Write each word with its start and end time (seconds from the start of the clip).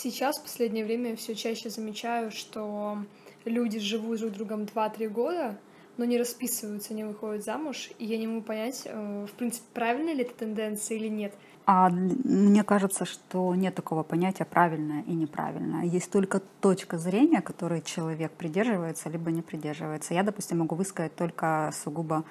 сейчас, 0.00 0.38
в 0.38 0.42
последнее 0.42 0.84
время, 0.84 1.16
все 1.16 1.34
чаще 1.34 1.70
замечаю, 1.70 2.30
что 2.30 2.98
люди 3.44 3.78
живут 3.78 4.20
друг 4.20 4.32
с 4.32 4.34
другом 4.34 4.62
2-3 4.62 5.08
года, 5.08 5.58
но 5.96 6.04
не 6.04 6.18
расписываются, 6.18 6.94
не 6.94 7.04
выходят 7.04 7.44
замуж, 7.44 7.90
и 7.98 8.06
я 8.06 8.16
не 8.18 8.26
могу 8.26 8.42
понять, 8.42 8.82
э, 8.86 9.26
в 9.30 9.32
принципе, 9.32 9.66
правильная 9.74 10.14
ли 10.14 10.22
эта 10.22 10.34
тенденция 10.34 10.96
или 10.96 11.08
нет. 11.08 11.34
А 11.66 11.90
мне 11.90 12.64
кажется, 12.64 13.04
что 13.04 13.54
нет 13.54 13.74
такого 13.74 14.02
понятия 14.02 14.44
правильное 14.44 15.02
и 15.02 15.12
неправильное. 15.12 15.84
Есть 15.84 16.10
только 16.10 16.40
точка 16.60 16.98
зрения, 16.98 17.42
которой 17.42 17.82
человек 17.82 18.32
придерживается 18.32 19.08
либо 19.08 19.30
не 19.30 19.42
придерживается. 19.42 20.14
Я, 20.14 20.22
допустим, 20.22 20.58
могу 20.58 20.74
высказать 20.74 21.14
только 21.14 21.70
сугубо 21.72 22.24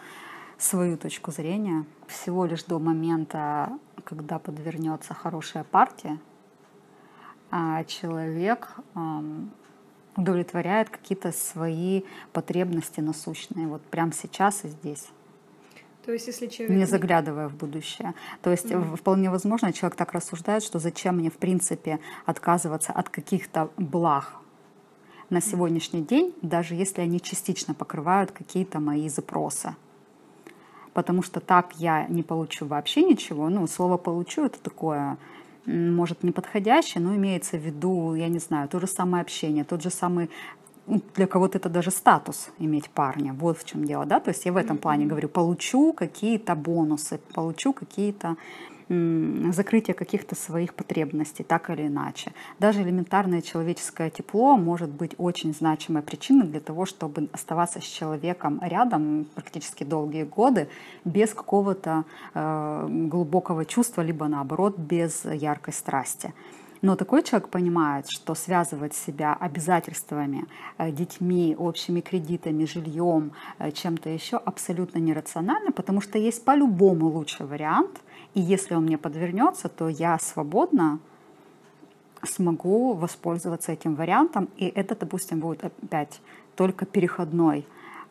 свою 0.57 0.97
точку 0.97 1.31
зрения. 1.31 1.85
Всего 2.07 2.45
лишь 2.45 2.63
до 2.63 2.79
момента, 2.79 3.69
когда 4.03 4.39
подвернется 4.39 5.13
хорошая 5.13 5.63
партия, 5.63 6.17
человек 7.87 8.75
удовлетворяет 10.15 10.89
какие-то 10.89 11.31
свои 11.31 12.03
потребности 12.33 12.99
насущные, 12.99 13.67
вот 13.67 13.81
прямо 13.83 14.11
сейчас 14.11 14.65
и 14.65 14.67
здесь. 14.67 15.07
То 16.05 16.13
есть, 16.13 16.27
если 16.27 16.47
человек... 16.47 16.77
Не 16.77 16.85
заглядывая 16.85 17.49
в 17.49 17.55
будущее. 17.55 18.13
То 18.41 18.49
есть, 18.49 18.65
mm-hmm. 18.65 18.95
вполне 18.95 19.29
возможно, 19.29 19.71
человек 19.71 19.95
так 19.95 20.13
рассуждает, 20.13 20.63
что 20.63 20.79
зачем 20.79 21.17
мне, 21.17 21.29
в 21.29 21.37
принципе, 21.37 21.99
отказываться 22.25 22.93
от 22.93 23.09
каких-то 23.09 23.69
благ 23.77 24.33
на 25.29 25.41
сегодняшний 25.41 26.01
день, 26.01 26.33
даже 26.41 26.73
если 26.73 27.01
они 27.01 27.21
частично 27.21 27.73
покрывают 27.73 28.31
какие-то 28.31 28.79
мои 28.79 29.07
запросы. 29.09 29.75
Потому 30.93 31.21
что 31.21 31.39
так 31.39 31.73
я 31.75 32.07
не 32.07 32.23
получу 32.23 32.65
вообще 32.65 33.03
ничего. 33.03 33.49
Ну, 33.49 33.67
слово 33.67 33.97
«получу»— 33.97 34.45
это 34.45 34.59
такое 34.59 35.17
может, 35.65 36.23
неподходящее, 36.23 37.03
но 37.03 37.15
имеется 37.15 37.57
в 37.57 37.61
виду, 37.61 38.15
я 38.15 38.27
не 38.27 38.39
знаю, 38.39 38.67
то 38.67 38.79
же 38.79 38.87
самое 38.87 39.21
общение, 39.21 39.63
тот 39.63 39.81
же 39.81 39.89
самый 39.89 40.29
ну, 40.87 41.01
для 41.15 41.27
кого-то 41.27 41.59
это 41.59 41.69
даже 41.69 41.91
статус 41.91 42.49
иметь 42.57 42.89
парня. 42.89 43.33
Вот 43.33 43.59
в 43.59 43.63
чем 43.63 43.85
дело, 43.85 44.05
да. 44.05 44.19
То 44.19 44.31
есть 44.31 44.45
я 44.45 44.51
в 44.51 44.57
этом 44.57 44.77
плане 44.77 45.05
говорю, 45.05 45.29
получу 45.29 45.93
какие-то 45.93 46.55
бонусы, 46.55 47.19
получу 47.33 47.73
какие-то 47.73 48.37
закрытие 48.89 49.93
каких-то 49.93 50.35
своих 50.35 50.73
потребностей, 50.73 51.43
так 51.43 51.69
или 51.69 51.87
иначе. 51.87 52.31
Даже 52.59 52.81
элементарное 52.81 53.41
человеческое 53.41 54.09
тепло 54.09 54.57
может 54.57 54.89
быть 54.89 55.11
очень 55.17 55.53
значимой 55.53 56.01
причиной 56.01 56.47
для 56.47 56.59
того, 56.59 56.85
чтобы 56.85 57.29
оставаться 57.31 57.79
с 57.79 57.83
человеком 57.83 58.59
рядом 58.63 59.27
практически 59.35 59.83
долгие 59.83 60.23
годы 60.23 60.67
без 61.05 61.33
какого-то 61.33 62.03
э, 62.33 62.87
глубокого 62.89 63.65
чувства, 63.65 64.01
либо 64.01 64.27
наоборот 64.27 64.77
без 64.77 65.23
яркой 65.25 65.73
страсти. 65.73 66.33
Но 66.81 66.95
такой 66.95 67.23
человек 67.23 67.49
понимает, 67.49 68.09
что 68.09 68.35
связывать 68.35 68.95
себя 68.95 69.37
обязательствами, 69.39 70.45
э, 70.77 70.91
детьми, 70.91 71.55
общими 71.59 72.01
кредитами, 72.01 72.65
жильем, 72.65 73.31
э, 73.59 73.71
чем-то 73.71 74.09
еще 74.09 74.37
абсолютно 74.37 74.99
нерационально, 74.99 75.71
потому 75.71 76.01
что 76.01 76.17
есть 76.17 76.45
по-любому 76.45 77.07
лучший 77.07 77.45
вариант, 77.45 78.01
и 78.33 78.41
если 78.41 78.75
он 78.75 78.83
мне 78.83 78.97
подвернется, 78.97 79.69
то 79.69 79.89
я 79.89 80.17
свободно 80.19 80.99
смогу 82.23 82.93
воспользоваться 82.93 83.71
этим 83.71 83.95
вариантом, 83.95 84.49
и 84.57 84.67
это, 84.67 84.95
допустим, 84.95 85.39
будет 85.39 85.63
опять 85.63 86.21
только 86.55 86.85
переходной 86.85 87.65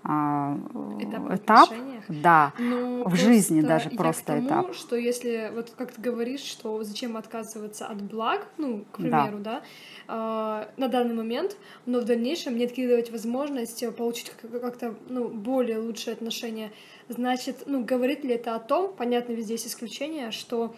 этап, 0.08 1.30
этап 1.32 1.68
да, 2.08 2.54
Но 2.58 3.04
в 3.04 3.14
жизни 3.16 3.60
даже 3.60 3.90
просто 3.90 4.26
тому, 4.26 4.46
этап. 4.46 4.74
Что 4.74 4.96
если, 4.96 5.50
вот 5.54 5.72
как 5.76 5.92
ты 5.92 6.00
говоришь, 6.00 6.40
что 6.40 6.82
зачем 6.82 7.16
отказываться 7.16 7.86
от 7.86 8.00
благ, 8.02 8.46
ну, 8.56 8.84
к 8.90 8.96
примеру, 8.96 9.38
да, 9.38 9.62
да 10.08 10.64
э, 10.66 10.80
на 10.80 10.88
данный 10.88 11.14
момент, 11.14 11.56
но 11.84 12.00
в 12.00 12.04
дальнейшем 12.04 12.56
не 12.56 12.64
откидывать 12.64 13.10
возможность 13.10 13.84
получить 13.96 14.30
как-то 14.30 14.94
ну, 15.08 15.28
более 15.28 15.78
лучшие 15.78 16.14
отношения, 16.14 16.72
значит, 17.08 17.64
ну, 17.66 17.84
говорит 17.84 18.24
ли 18.24 18.34
это 18.34 18.54
о 18.54 18.60
том, 18.60 18.94
понятно, 18.96 19.32
везде 19.32 19.54
есть 19.54 19.66
исключения, 19.66 20.30
что 20.30 20.74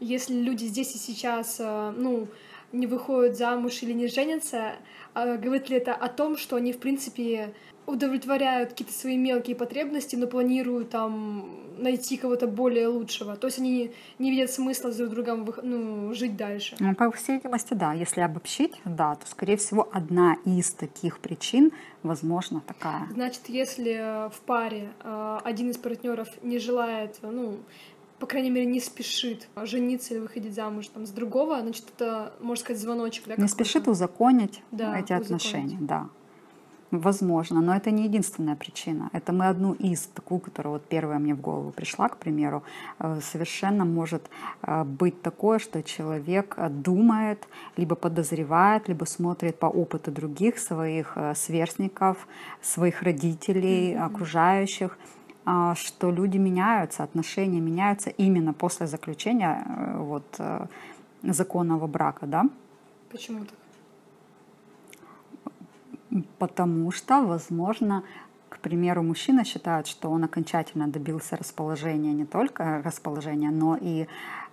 если 0.00 0.34
люди 0.34 0.64
здесь 0.64 0.94
и 0.94 0.98
сейчас, 0.98 1.56
э, 1.58 1.92
ну, 1.96 2.28
не 2.72 2.86
выходят 2.86 3.36
замуж 3.36 3.82
или 3.82 3.92
не 3.92 4.06
женятся, 4.06 4.76
э, 5.14 5.36
говорит 5.36 5.68
ли 5.68 5.76
это 5.76 5.94
о 5.94 6.08
том, 6.08 6.38
что 6.38 6.56
они, 6.56 6.72
в 6.72 6.78
принципе, 6.78 7.52
удовлетворяют 7.86 8.70
какие-то 8.70 8.94
свои 8.94 9.16
мелкие 9.16 9.56
потребности, 9.56 10.16
но 10.16 10.26
планируют 10.26 10.90
там 10.90 11.60
найти 11.78 12.16
кого-то 12.16 12.46
более 12.46 12.88
лучшего. 12.88 13.36
То 13.36 13.46
есть 13.46 13.58
они 13.58 13.92
не 14.18 14.30
видят 14.30 14.50
смысла 14.50 14.92
друг 14.92 15.10
другом 15.10 15.48
ну, 15.62 16.14
жить 16.14 16.36
дальше. 16.36 16.76
Ну, 16.78 16.94
по 16.94 17.10
всей 17.10 17.36
видимости, 17.36 17.74
да. 17.74 17.92
Если 17.92 18.20
обобщить, 18.20 18.74
да, 18.84 19.14
то, 19.16 19.26
скорее 19.26 19.56
всего, 19.56 19.88
одна 19.92 20.36
из 20.44 20.72
таких 20.72 21.18
причин, 21.18 21.72
возможно, 22.02 22.60
такая. 22.60 23.08
Значит, 23.12 23.42
если 23.48 24.28
в 24.30 24.40
паре 24.40 24.90
э, 25.02 25.38
один 25.44 25.70
из 25.70 25.78
партнеров 25.78 26.28
не 26.42 26.58
желает, 26.58 27.18
ну, 27.22 27.58
по 28.18 28.26
крайней 28.26 28.50
мере, 28.50 28.66
не 28.66 28.80
спешит 28.80 29.48
жениться 29.62 30.14
или 30.14 30.20
выходить 30.20 30.54
замуж 30.54 30.88
там, 30.88 31.06
с 31.06 31.10
другого, 31.10 31.60
значит, 31.60 31.86
это, 31.96 32.34
можно 32.40 32.62
сказать, 32.62 32.80
звоночек. 32.80 33.26
Да, 33.26 33.36
не 33.36 33.48
спешит 33.48 33.88
узаконить 33.88 34.62
да, 34.70 34.98
эти 34.98 35.04
узаконить. 35.04 35.24
отношения, 35.24 35.78
да. 35.80 36.08
Возможно, 36.90 37.60
но 37.60 37.72
это 37.72 37.92
не 37.92 38.04
единственная 38.04 38.56
причина. 38.56 39.10
Это 39.12 39.32
мы 39.32 39.46
одну 39.46 39.74
из, 39.74 40.08
такую, 40.14 40.40
которая 40.40 40.72
вот 40.72 40.82
первая 40.88 41.20
мне 41.20 41.34
в 41.34 41.40
голову 41.40 41.70
пришла, 41.70 42.08
к 42.08 42.16
примеру. 42.16 42.64
Э, 42.98 43.20
совершенно 43.22 43.84
может 43.84 44.28
э, 44.62 44.82
быть 44.84 45.22
такое, 45.22 45.60
что 45.60 45.82
человек 45.84 46.56
думает, 46.70 47.46
либо 47.76 47.94
подозревает, 47.94 48.88
либо 48.88 49.04
смотрит 49.04 49.56
по 49.56 49.66
опыту 49.66 50.10
других 50.10 50.58
своих 50.58 51.12
э, 51.14 51.34
сверстников, 51.36 52.26
своих 52.60 53.02
родителей, 53.02 53.92
mm-hmm. 53.92 54.06
окружающих, 54.06 54.98
что 55.74 56.10
люди 56.10 56.38
меняются, 56.38 57.02
отношения 57.02 57.60
меняются 57.60 58.10
именно 58.10 58.52
после 58.52 58.86
заключения 58.86 59.64
вот, 59.96 60.40
законного 61.22 61.86
брака, 61.86 62.26
да? 62.26 62.44
Почему 63.10 63.44
так? 63.44 63.59
Потому 66.38 66.90
что, 66.90 67.22
возможно, 67.22 68.02
к 68.50 68.58
примеру, 68.58 69.02
мужчина 69.02 69.44
считает, 69.44 69.86
что 69.86 70.10
он 70.10 70.24
окончательно 70.24 70.88
добился 70.88 71.36
расположения, 71.36 72.12
не 72.12 72.26
только 72.26 72.82
расположения, 72.84 73.50
но 73.50 73.78
и 73.80 74.06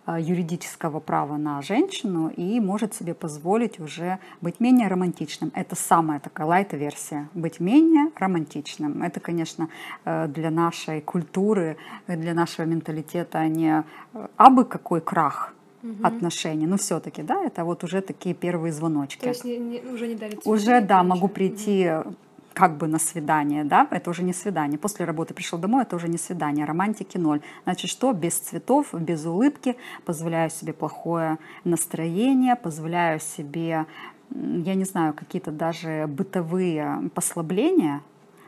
э, 0.05 0.17
юридического 0.19 0.99
права 0.99 1.35
на 1.37 1.61
женщину 1.63 2.29
и 2.29 2.59
может 2.59 2.93
себе 2.93 3.13
позволить 3.15 3.79
уже 3.79 4.19
быть 4.39 4.59
менее 4.59 4.87
романтичным. 4.87 5.51
Это 5.55 5.75
самая 5.75 6.19
такая 6.19 6.47
лайт-версия. 6.47 7.27
Быть 7.33 7.59
менее 7.59 8.11
романтичным. 8.15 9.01
Это, 9.01 9.19
конечно, 9.19 9.67
э, 10.05 10.27
для 10.27 10.51
нашей 10.51 11.01
культуры, 11.01 11.77
для 12.07 12.35
нашего 12.35 12.65
менталитета 12.67 13.45
не 13.47 13.83
э, 14.13 14.27
абы 14.37 14.63
какой 14.63 15.01
крах, 15.01 15.53
угу. 15.83 16.03
отношений. 16.03 16.67
Но 16.67 16.77
все-таки, 16.77 17.23
да, 17.23 17.43
это 17.43 17.63
вот 17.63 17.83
уже 17.83 18.01
такие 18.01 18.35
первые 18.35 18.71
звоночки. 18.71 19.21
То 19.21 19.29
есть 19.29 19.45
не, 19.45 19.57
не, 19.57 19.79
уже 19.81 20.07
не 20.07 20.15
дарить 20.15 20.45
Уже, 20.45 20.81
да, 20.81 21.03
могу 21.03 21.27
прийти 21.27 21.89
угу. 21.89 22.15
как 22.53 22.77
бы 22.77 22.87
на 22.87 22.99
свидание, 22.99 23.63
да, 23.63 23.87
это 23.91 24.09
уже 24.09 24.23
не 24.23 24.33
свидание. 24.33 24.77
После 24.77 25.05
работы 25.05 25.33
пришел 25.33 25.59
домой, 25.59 25.83
это 25.83 25.95
уже 25.95 26.07
не 26.07 26.17
свидание, 26.17 26.65
романтики 26.65 27.17
ноль. 27.17 27.41
Значит, 27.63 27.89
что? 27.89 28.13
Без 28.13 28.37
цветов, 28.37 28.93
без 28.93 29.25
улыбки, 29.25 29.75
позволяю 30.05 30.49
себе 30.49 30.73
плохое 30.73 31.37
настроение, 31.63 32.55
позволяю 32.55 33.19
себе, 33.19 33.85
я 34.31 34.75
не 34.75 34.85
знаю, 34.85 35.13
какие-то 35.13 35.51
даже 35.51 36.05
бытовые 36.07 37.09
послабления, 37.13 38.01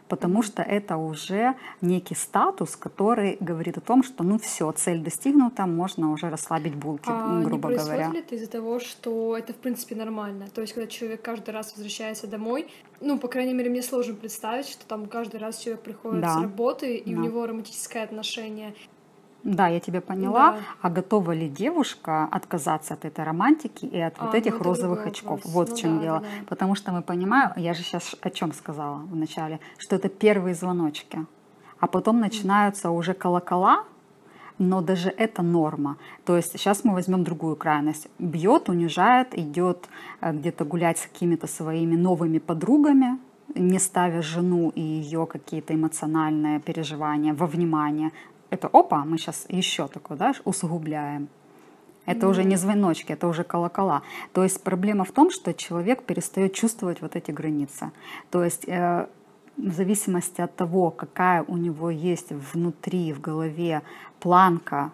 потому 0.10 0.42
что 0.44 0.62
это 0.62 0.98
уже 0.98 1.56
некий 1.82 2.16
статус, 2.16 2.76
который 2.76 3.38
говорит 3.40 3.78
о 3.78 3.82
том, 3.82 4.04
что 4.04 4.24
ну 4.24 4.38
все, 4.40 4.72
цель 4.72 5.00
достигнута, 5.00 5.66
можно 5.68 6.12
уже 6.12 6.30
расслабить 6.30 6.76
булки, 6.76 7.06
а 7.08 7.42
грубо 7.42 7.70
не 7.70 7.78
говоря. 7.78 8.10
ли 8.10 8.20
это 8.20 8.36
из-за 8.36 8.50
того, 8.50 8.80
что 8.80 9.38
это 9.38 9.54
в 9.54 9.58
принципе 9.58 9.96
нормально? 9.96 10.48
То 10.54 10.62
есть, 10.62 10.74
когда 10.74 10.88
человек 10.88 11.22
каждый 11.22 11.52
раз 11.52 11.74
возвращается 11.74 12.28
домой, 12.28 12.68
ну, 13.00 13.20
по 13.20 13.28
крайней 13.28 13.54
мере, 13.54 13.70
мне 13.70 13.84
сложно 13.84 14.16
представить, 14.16 14.68
что 14.68 14.86
там 14.86 15.06
каждый 15.06 15.40
раз 15.40 15.60
человек 15.60 15.84
приходит 15.84 16.22
да. 16.22 16.34
с 16.34 16.42
работы, 16.42 16.98
и 16.98 17.14
да. 17.14 17.22
у 17.22 17.24
него 17.24 17.46
романтическое 17.46 18.04
отношение. 18.04 18.74
Да, 19.44 19.68
я 19.68 19.80
тебя 19.80 20.02
поняла. 20.02 20.52
Да. 20.52 20.58
А 20.82 20.90
готова 20.90 21.32
ли 21.32 21.48
девушка 21.48 22.28
отказаться 22.32 22.94
от 22.94 23.06
этой 23.06 23.24
романтики 23.24 23.86
и 23.86 24.00
от 24.00 24.16
а, 24.18 24.26
вот 24.26 24.36
этих 24.36 24.58
ну, 24.58 24.64
розовых 24.64 25.06
очков? 25.06 25.46
Вопрос. 25.46 25.54
Вот 25.54 25.70
ну, 25.70 25.76
в 25.76 25.80
чем 25.80 25.98
да, 25.98 26.04
дело. 26.04 26.20
Да. 26.20 26.28
Потому 26.48 26.76
что 26.76 26.92
мы 26.92 27.02
понимаем, 27.02 27.52
я 27.56 27.74
же 27.74 27.84
сейчас 27.84 28.16
о 28.22 28.30
чем 28.30 28.54
сказала 28.54 28.98
вначале, 28.98 29.60
что 29.78 29.96
это 29.96 30.10
первые 30.10 30.56
звоночки. 30.56 31.26
А 31.80 31.88
потом 31.88 32.20
начинаются 32.20 32.90
уже 32.92 33.14
колокола, 33.14 33.86
но 34.58 34.82
даже 34.82 35.10
это 35.10 35.42
норма. 35.42 35.98
То 36.26 36.36
есть 36.36 36.52
сейчас 36.52 36.84
мы 36.84 36.94
возьмем 36.94 37.24
другую 37.24 37.56
крайность. 37.56 38.10
Бьет, 38.20 38.70
унижает, 38.70 39.38
идет 39.38 39.88
э, 40.22 40.34
где-то 40.34 40.66
гулять 40.66 40.98
с 40.98 41.08
какими-то 41.08 41.48
своими 41.48 41.96
новыми 41.96 42.40
подругами, 42.40 43.18
не 43.56 43.80
ставя 43.80 44.22
жену 44.22 44.70
и 44.76 44.82
ее 44.82 45.26
какие-то 45.26 45.74
эмоциональные 45.74 46.60
переживания 46.60 47.34
во 47.34 47.48
внимание, 47.48 48.12
это 48.50 48.68
опа, 48.68 49.06
мы 49.06 49.18
сейчас 49.18 49.46
еще 49.50 49.88
такое, 49.88 50.18
да, 50.18 50.34
усугубляем. 50.46 51.28
Это 52.06 52.26
mm. 52.26 52.30
уже 52.30 52.44
не 52.44 52.56
звоночки, 52.56 53.12
это 53.12 53.28
уже 53.28 53.44
колокола. 53.44 54.02
То 54.34 54.44
есть 54.44 54.64
проблема 54.64 55.04
в 55.04 55.12
том, 55.12 55.30
что 55.32 55.54
человек 55.54 56.04
перестает 56.04 56.54
чувствовать 56.54 57.02
вот 57.02 57.16
эти 57.16 57.32
границы. 57.32 57.92
То 58.32 58.44
есть 58.44 58.68
э, 58.68 59.08
в 59.58 59.74
зависимости 59.74 60.42
от 60.42 60.56
того, 60.56 60.90
какая 60.90 61.44
у 61.44 61.58
него 61.58 61.90
есть 61.90 62.32
внутри, 62.32 63.14
в 63.14 63.22
голове 63.22 63.82
планка 64.20 64.92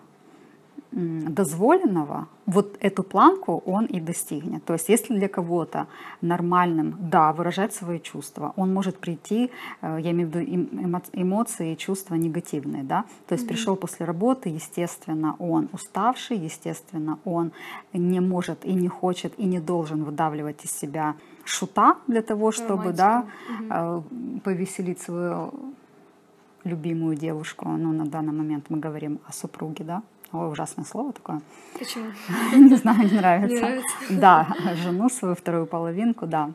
дозволенного, 0.95 2.27
вот 2.45 2.77
эту 2.79 3.03
планку 3.03 3.61
он 3.65 3.85
и 3.85 3.99
достигнет. 3.99 4.63
То 4.63 4.73
есть 4.73 4.87
если 4.87 5.13
для 5.15 5.27
кого-то 5.27 5.87
нормальным, 6.21 6.95
да, 6.99 7.33
выражать 7.33 7.73
свои 7.73 7.99
чувства, 7.99 8.53
он 8.55 8.73
может 8.73 8.97
прийти, 8.97 9.51
э, 9.81 9.97
я 10.01 10.11
имею 10.11 10.29
в 10.29 10.35
виду 10.35 10.69
эмоции 11.13 11.73
и 11.73 11.77
чувства 11.77 12.15
негативные, 12.15 12.83
да, 12.83 13.03
то 13.27 13.35
есть 13.35 13.43
mm-hmm. 13.43 13.47
пришел 13.49 13.75
после 13.75 14.05
работы, 14.05 14.49
естественно, 14.49 15.35
он 15.39 15.67
уставший, 15.73 16.37
естественно, 16.37 17.19
он 17.25 17.51
не 17.91 18.21
может 18.21 18.63
и 18.65 18.73
не 18.73 18.87
хочет 18.87 19.33
и 19.37 19.45
не 19.45 19.59
должен 19.59 20.05
выдавливать 20.05 20.63
из 20.63 20.71
себя 20.71 21.15
шута 21.43 21.97
для 22.07 22.21
того, 22.21 22.51
чтобы, 22.51 22.93
да, 22.93 23.25
mm-hmm. 23.49 24.41
повеселить 24.41 25.01
свою 25.01 25.51
любимую 26.63 27.15
девушку, 27.15 27.69
ну, 27.69 27.91
на 27.91 28.05
данный 28.05 28.33
момент 28.33 28.65
мы 28.69 28.79
говорим 28.79 29.19
о 29.27 29.33
супруге, 29.33 29.83
да, 29.83 30.01
Ой, 30.35 30.51
ужасное 30.51 30.85
слово 30.85 31.13
такое. 31.13 31.41
Почему? 31.79 32.07
Не 32.55 32.75
знаю, 32.75 33.07
не 33.09 33.17
нравится. 33.17 33.55
Не 33.55 33.61
нравится. 33.61 33.95
Да, 34.09 34.47
жену 34.83 35.09
свою 35.09 35.35
вторую 35.35 35.65
половинку, 35.65 36.27
да. 36.27 36.51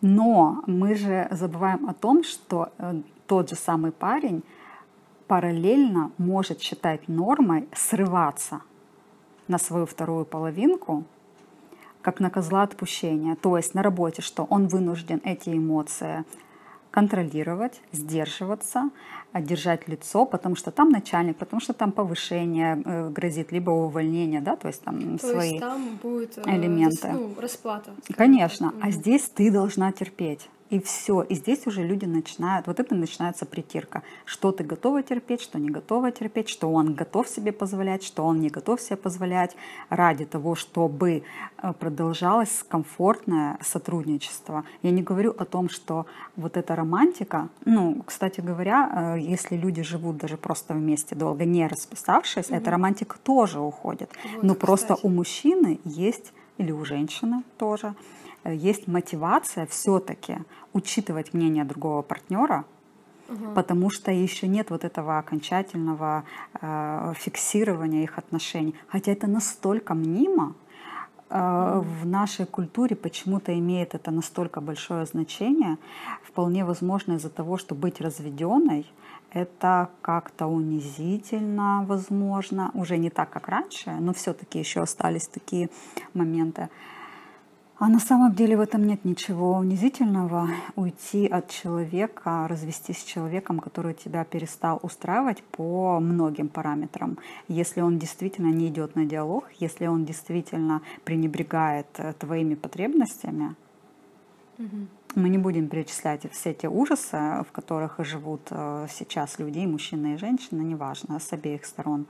Но 0.00 0.62
мы 0.66 0.96
же 0.96 1.28
забываем 1.30 1.88
о 1.88 1.94
том, 1.94 2.24
что 2.24 2.70
э, 2.78 3.00
тот 3.26 3.50
же 3.50 3.56
самый 3.56 3.92
парень 3.92 4.42
параллельно 5.28 6.10
может 6.18 6.60
считать 6.60 7.08
нормой 7.08 7.68
срываться 7.72 8.60
на 9.48 9.58
свою 9.58 9.86
вторую 9.86 10.24
половинку, 10.24 11.04
как 12.02 12.20
на 12.20 12.30
козла 12.30 12.62
отпущения. 12.62 13.36
То 13.36 13.56
есть 13.56 13.74
на 13.74 13.82
работе, 13.82 14.22
что 14.22 14.44
он 14.50 14.66
вынужден 14.66 15.20
эти 15.24 15.50
эмоции 15.50 16.24
контролировать, 16.94 17.80
сдерживаться, 17.90 18.90
держать 19.34 19.88
лицо, 19.88 20.26
потому 20.26 20.54
что 20.54 20.70
там 20.70 20.90
начальник, 20.90 21.36
потому 21.36 21.60
что 21.60 21.72
там 21.72 21.90
повышение 21.90 22.80
э, 22.84 23.10
грозит, 23.10 23.50
либо 23.50 23.70
увольнение, 23.70 24.40
да, 24.40 24.54
то 24.54 24.68
есть 24.68 24.80
там 24.82 25.18
то 25.18 25.26
свои 25.26 25.48
есть 25.48 25.60
там 25.60 25.98
будет, 26.00 26.38
э, 26.38 26.42
элементы. 26.46 27.08
Ну, 27.12 27.34
расплата. 27.40 27.90
Конечно, 28.16 28.70
так. 28.70 28.78
а 28.80 28.90
здесь 28.92 29.22
ты 29.22 29.50
должна 29.50 29.90
терпеть. 29.90 30.48
И 30.74 30.80
все. 30.80 31.22
И 31.22 31.36
здесь 31.36 31.68
уже 31.68 31.84
люди 31.86 32.04
начинают, 32.04 32.66
вот 32.66 32.80
это 32.80 32.96
начинается 32.96 33.46
притирка. 33.46 34.02
Что 34.24 34.50
ты 34.50 34.64
готова 34.64 35.04
терпеть, 35.04 35.40
что 35.40 35.60
не 35.60 35.70
готова 35.70 36.10
терпеть, 36.10 36.48
что 36.48 36.72
он 36.72 36.94
готов 36.94 37.28
себе 37.28 37.52
позволять, 37.52 38.02
что 38.02 38.24
он 38.24 38.40
не 38.40 38.48
готов 38.48 38.80
себе 38.80 38.96
позволять 38.96 39.56
ради 39.88 40.24
того, 40.24 40.56
чтобы 40.56 41.22
э, 41.62 41.72
продолжалось 41.78 42.64
комфортное 42.68 43.56
сотрудничество. 43.62 44.64
Я 44.82 44.90
не 44.90 45.02
говорю 45.02 45.32
о 45.38 45.44
том, 45.44 45.68
что 45.68 46.06
вот 46.34 46.56
эта 46.56 46.74
романтика, 46.74 47.50
ну, 47.64 48.02
кстати 48.04 48.40
говоря, 48.40 49.14
э, 49.16 49.20
если 49.20 49.56
люди 49.56 49.82
живут 49.82 50.16
даже 50.16 50.36
просто 50.36 50.74
вместе 50.74 51.14
долго, 51.14 51.44
не 51.44 51.68
расписавшись, 51.68 52.48
угу. 52.48 52.56
эта 52.56 52.72
романтика 52.72 53.16
тоже 53.22 53.60
уходит. 53.60 54.10
Вот, 54.24 54.42
Но 54.42 54.54
кстати. 54.54 54.66
просто 54.66 54.96
у 55.02 55.08
мужчины 55.08 55.78
есть, 55.84 56.32
или 56.58 56.72
у 56.72 56.84
женщины 56.84 57.44
тоже, 57.58 57.94
есть 58.50 58.88
мотивация 58.88 59.66
все-таки 59.66 60.38
учитывать 60.72 61.34
мнение 61.34 61.64
другого 61.64 62.02
партнера, 62.02 62.64
угу. 63.28 63.52
потому 63.54 63.90
что 63.90 64.10
еще 64.10 64.46
нет 64.46 64.70
вот 64.70 64.84
этого 64.84 65.18
окончательного 65.18 66.24
э, 66.60 67.12
фиксирования 67.16 68.02
их 68.02 68.18
отношений. 68.18 68.74
Хотя 68.88 69.12
это 69.12 69.26
настолько 69.26 69.94
мнимо, 69.94 70.54
э, 71.30 71.82
в 72.00 72.06
нашей 72.06 72.46
культуре 72.46 72.96
почему-то 72.96 73.58
имеет 73.58 73.94
это 73.94 74.10
настолько 74.10 74.60
большое 74.60 75.06
значение. 75.06 75.78
Вполне 76.22 76.64
возможно 76.64 77.14
из-за 77.14 77.30
того, 77.30 77.56
что 77.56 77.74
быть 77.74 78.00
разведенной 78.00 78.86
это 79.34 79.90
как-то 80.00 80.46
унизительно, 80.46 81.84
возможно, 81.88 82.70
уже 82.74 82.96
не 82.96 83.10
так, 83.10 83.30
как 83.30 83.48
раньше, 83.48 83.90
но 83.90 84.12
все-таки 84.12 84.60
еще 84.60 84.80
остались 84.80 85.26
такие 85.26 85.70
моменты. 86.14 86.68
А 87.76 87.88
на 87.88 87.98
самом 87.98 88.34
деле 88.34 88.56
в 88.56 88.60
этом 88.60 88.86
нет 88.86 89.04
ничего 89.04 89.54
унизительного. 89.56 90.48
Уйти 90.76 91.26
от 91.26 91.50
человека, 91.50 92.46
развестись 92.48 92.98
с 92.98 93.04
человеком, 93.04 93.58
который 93.58 93.94
тебя 93.94 94.24
перестал 94.24 94.78
устраивать 94.82 95.42
по 95.42 95.98
многим 95.98 96.48
параметрам. 96.48 97.18
Если 97.48 97.80
он 97.80 97.98
действительно 97.98 98.52
не 98.52 98.68
идет 98.68 98.94
на 98.94 99.06
диалог, 99.06 99.48
если 99.58 99.86
он 99.86 100.04
действительно 100.04 100.82
пренебрегает 101.04 101.88
э, 101.96 102.12
твоими 102.12 102.54
потребностями, 102.54 103.56
угу. 104.56 104.86
мы 105.16 105.28
не 105.28 105.38
будем 105.38 105.66
перечислять 105.66 106.30
все 106.30 106.54
те 106.54 106.68
ужасы, 106.68 107.44
в 107.48 107.50
которых 107.50 107.96
живут 107.98 108.42
э, 108.50 108.86
сейчас 108.88 109.40
люди, 109.40 109.58
и 109.58 109.66
мужчины 109.66 110.14
и 110.14 110.16
женщины, 110.16 110.62
неважно, 110.62 111.18
с 111.18 111.32
обеих 111.32 111.64
сторон 111.64 112.06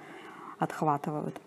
отхватывают. 0.59 1.41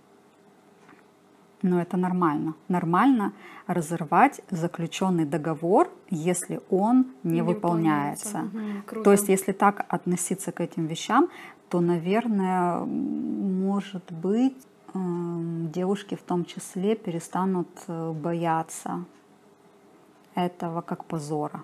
Но 1.62 1.81
это 1.81 1.98
нормально. 1.98 2.54
Нормально 2.68 3.33
разорвать 3.65 4.42
заключенный 4.51 5.25
договор, 5.25 5.89
если 6.09 6.62
он 6.69 7.07
не, 7.24 7.36
не 7.36 7.42
выполняется. 7.42 8.50
Угу, 8.89 9.04
то 9.04 9.12
есть, 9.12 9.27
если 9.27 9.54
так 9.54 9.86
относиться 9.89 10.51
к 10.51 10.62
этим 10.62 10.86
вещам, 10.86 11.30
то, 11.69 11.81
наверное, 11.81 12.80
может 12.80 14.12
быть, 14.12 14.56
эм, 14.94 15.69
девушки 15.71 16.15
в 16.15 16.21
том 16.21 16.45
числе 16.45 16.95
перестанут 16.95 17.68
э, 17.88 18.12
бояться 18.12 19.03
этого 20.36 20.81
как 20.81 21.06
позора. 21.06 21.63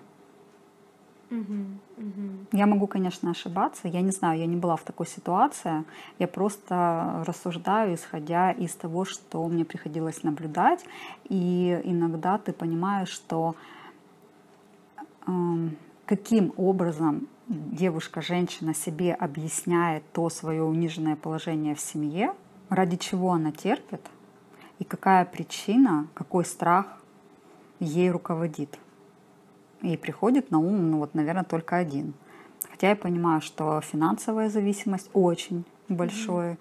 Я 2.52 2.66
могу, 2.66 2.86
конечно, 2.86 3.30
ошибаться. 3.30 3.88
Я 3.88 4.00
не 4.00 4.10
знаю, 4.10 4.38
я 4.38 4.46
не 4.46 4.56
была 4.56 4.76
в 4.76 4.82
такой 4.82 5.06
ситуации. 5.06 5.84
Я 6.18 6.28
просто 6.28 7.24
рассуждаю, 7.26 7.94
исходя 7.94 8.50
из 8.52 8.74
того, 8.74 9.04
что 9.04 9.46
мне 9.48 9.64
приходилось 9.64 10.22
наблюдать. 10.22 10.84
И 11.28 11.80
иногда 11.84 12.38
ты 12.38 12.52
понимаешь, 12.52 13.08
что 13.08 13.56
э, 15.26 15.32
каким 16.06 16.52
образом 16.56 17.28
девушка, 17.48 18.22
женщина 18.22 18.74
себе 18.74 19.14
объясняет 19.14 20.02
то 20.12 20.28
свое 20.30 20.62
униженное 20.62 21.16
положение 21.16 21.74
в 21.74 21.80
семье, 21.80 22.34
ради 22.68 22.96
чего 22.96 23.32
она 23.32 23.52
терпит, 23.52 24.00
и 24.78 24.84
какая 24.84 25.24
причина, 25.24 26.06
какой 26.14 26.44
страх 26.44 26.86
ей 27.80 28.10
руководит. 28.10 28.78
И 29.84 29.96
приходит 29.98 30.50
на 30.50 30.58
ум, 30.58 30.90
ну 30.90 30.98
вот, 30.98 31.14
наверное, 31.14 31.44
только 31.44 31.76
один. 31.76 32.14
Хотя 32.70 32.88
я 32.88 32.96
понимаю, 32.96 33.40
что 33.42 33.80
финансовая 33.82 34.48
зависимость 34.48 35.10
очень 35.12 35.64
большой 35.88 36.56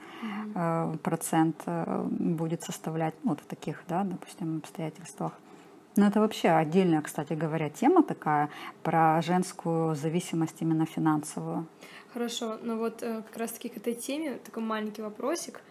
mm-hmm. 0.53 0.98
процент 0.98 1.56
э, 1.65 2.06
будет 2.10 2.63
составлять 2.63 3.13
ну, 3.24 3.30
вот 3.32 3.39
в 3.39 3.46
таких, 3.46 3.82
да, 3.88 4.03
допустим, 4.03 4.58
обстоятельствах. 4.58 5.32
Но 5.96 6.08
это 6.08 6.20
вообще 6.20 6.50
отдельная, 6.50 7.01
кстати 7.01 7.34
говоря, 7.34 7.70
тема 7.70 8.03
такая 8.03 8.50
про 8.82 9.22
женскую 9.22 9.96
зависимость 9.96 10.58
именно 10.60 10.86
финансовую. 10.86 11.68
Хорошо, 12.13 12.58
но 12.62 12.77
вот 12.77 13.01
э, 13.03 13.22
как 13.22 13.38
раз-таки 13.38 13.70
к 13.70 13.77
этой 13.77 13.94
теме 13.94 14.39
такой 14.44 14.63
маленький 14.63 15.01
вопросик. 15.01 15.62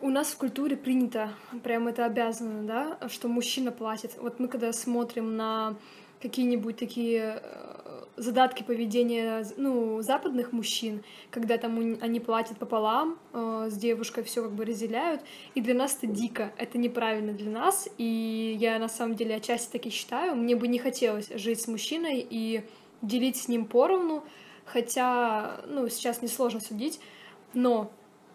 У 0.00 0.08
нас 0.08 0.28
в 0.28 0.38
культуре 0.38 0.76
принято, 0.76 1.30
прям 1.62 1.86
это 1.86 2.06
обязано, 2.06 2.62
да, 2.62 3.08
что 3.08 3.28
мужчина 3.28 3.72
платит. 3.72 4.16
Вот 4.18 4.40
мы 4.40 4.48
когда 4.48 4.72
смотрим 4.72 5.36
на 5.36 5.76
какие-нибудь 6.24 6.78
такие 6.78 7.38
э, 7.42 8.04
задатки 8.16 8.62
поведения 8.62 9.44
ну, 9.58 10.00
западных 10.00 10.52
мужчин, 10.52 11.04
когда 11.30 11.58
там 11.58 11.98
они 12.00 12.18
платят 12.18 12.56
пополам 12.56 13.18
э, 13.34 13.68
с 13.70 13.76
девушкой, 13.76 14.24
все 14.24 14.42
как 14.42 14.52
бы 14.52 14.64
разделяют. 14.64 15.20
И 15.54 15.60
для 15.60 15.74
нас 15.74 15.98
это 15.98 16.06
дико, 16.06 16.50
это 16.56 16.78
неправильно 16.78 17.34
для 17.34 17.50
нас. 17.50 17.90
И 17.98 18.56
я 18.58 18.78
на 18.78 18.88
самом 18.88 19.16
деле 19.16 19.36
отчасти 19.36 19.70
так 19.70 19.84
и 19.84 19.90
считаю. 19.90 20.34
Мне 20.34 20.56
бы 20.56 20.66
не 20.66 20.78
хотелось 20.78 21.28
жить 21.28 21.60
с 21.60 21.68
мужчиной 21.68 22.26
и 22.28 22.64
делить 23.02 23.36
с 23.36 23.48
ним 23.48 23.66
поровну, 23.66 24.24
хотя, 24.64 25.60
ну, 25.66 25.90
сейчас 25.90 26.22
несложно 26.22 26.60
судить, 26.60 27.00
но, 27.52 27.92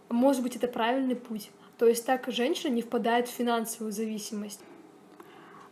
может 0.09 0.43
быть, 0.43 0.55
это 0.55 0.67
правильный 0.67 1.15
путь. 1.15 1.49
То 1.79 1.87
есть 1.87 2.05
так 2.05 2.27
женщина 2.27 2.71
не 2.71 2.83
впадает 2.83 3.27
в 3.27 3.31
финансовую 3.31 3.91
зависимость. 3.91 4.59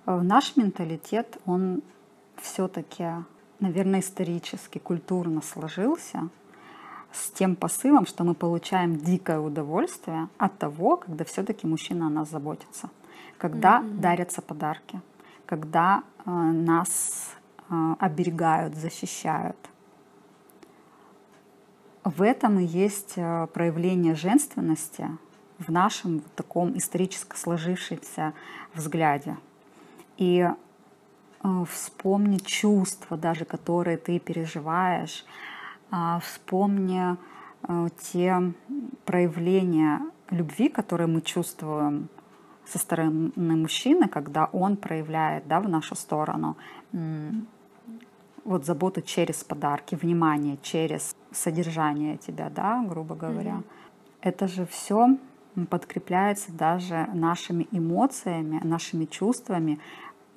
Э, 0.08 0.20
наш 0.20 0.56
менталитет, 0.56 1.38
он 1.46 1.84
все-таки, 2.42 3.06
наверное, 3.60 4.00
исторически, 4.00 4.78
культурно 4.80 5.42
сложился 5.42 6.30
с 7.12 7.32
тем 7.32 7.56
посылом, 7.56 8.06
что 8.06 8.24
мы 8.24 8.34
получаем 8.34 8.98
дикое 8.98 9.40
удовольствие 9.40 10.28
от 10.38 10.58
того, 10.58 10.98
когда 10.98 11.26
все-таки 11.26 11.66
мужчина 11.68 12.08
о 12.08 12.10
нас 12.10 12.30
заботится, 12.30 12.90
когда 13.38 13.80
mm-hmm. 13.80 14.00
дарятся 14.00 14.42
подарки, 14.42 15.02
когда 15.46 16.04
э, 16.26 16.30
нас 16.30 17.32
э, 17.70 17.96
оберегают, 18.00 18.76
защищают. 18.76 19.58
В 22.04 22.22
этом 22.22 22.60
и 22.60 22.66
есть 22.66 23.14
э, 23.16 23.48
проявление 23.54 24.16
женственности 24.16 25.10
в 25.58 25.72
нашем 25.72 26.22
таком 26.36 26.78
исторически 26.78 27.36
сложившемся 27.36 28.34
взгляде. 28.74 29.38
И 30.18 30.48
вспомни 31.66 32.38
чувства 32.38 33.18
даже, 33.18 33.46
которые 33.46 33.98
ты 33.98 34.20
переживаешь, 34.20 35.26
э, 35.92 36.20
вспомни 36.22 37.18
э, 37.68 37.88
те 38.12 38.54
проявления 39.06 40.02
любви, 40.30 40.70
которые 40.70 41.08
мы 41.08 41.22
чувствуем 41.22 42.10
со 42.66 42.80
стороны 42.80 43.32
мужчины, 43.36 44.08
когда 44.08 44.46
он 44.52 44.76
проявляет 44.76 45.48
да, 45.48 45.60
в 45.62 45.70
нашу 45.70 45.96
сторону 45.96 46.58
вот 48.44 48.66
заботу 48.66 49.02
через 49.02 49.44
подарки, 49.44 49.96
внимание 49.96 50.58
через 50.62 51.16
содержание 51.32 52.18
тебя, 52.18 52.50
да, 52.50 52.84
грубо 52.88 53.14
говоря. 53.16 53.56
Mm-hmm. 53.56 53.64
Это 54.22 54.48
же 54.48 54.66
все 54.66 55.18
подкрепляется 55.70 56.52
даже 56.52 57.08
нашими 57.14 57.68
эмоциями, 57.72 58.60
нашими 58.64 59.06
чувствами, 59.06 59.80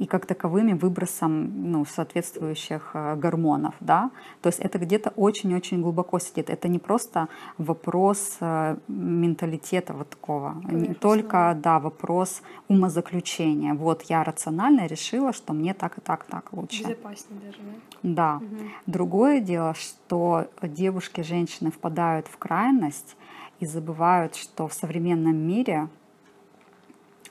и 0.01 0.07
как 0.07 0.25
таковыми 0.25 0.73
выбросом 0.73 1.71
ну, 1.71 1.85
соответствующих 1.85 2.93
э, 2.95 3.17
гормонов. 3.17 3.75
Да? 3.81 4.11
То 4.41 4.49
есть 4.49 4.59
это 4.59 4.79
где-то 4.79 5.11
очень-очень 5.11 5.83
глубоко 5.83 6.19
сидит. 6.19 6.49
Это 6.49 6.69
не 6.69 6.79
просто 6.79 7.29
вопрос 7.59 8.39
э, 8.41 8.77
менталитета 8.89 9.93
вот 9.93 10.09
такого, 10.09 10.55
Конечно. 10.67 10.89
не 10.89 10.95
только 10.95 11.55
да, 11.63 11.79
вопрос 11.79 12.41
умозаключения. 12.69 13.75
Вот 13.75 14.03
я 14.05 14.25
рационально 14.25 14.87
решила, 14.87 15.35
что 15.35 15.53
мне 15.53 15.75
так 15.75 15.99
и 15.99 16.01
так, 16.01 16.25
так 16.25 16.51
лучше. 16.53 16.83
Безопаснее 16.83 17.41
даже, 17.45 17.59
да? 17.59 17.81
Да. 18.03 18.37
Угу. 18.37 18.57
Другое 18.87 19.41
дело, 19.41 19.75
что 19.75 20.47
девушки, 20.63 21.21
женщины 21.21 21.71
впадают 21.71 22.27
в 22.27 22.39
крайность 22.39 23.17
и 23.61 23.67
забывают, 23.67 24.35
что 24.35 24.67
в 24.67 24.73
современном 24.73 25.37
мире 25.37 25.89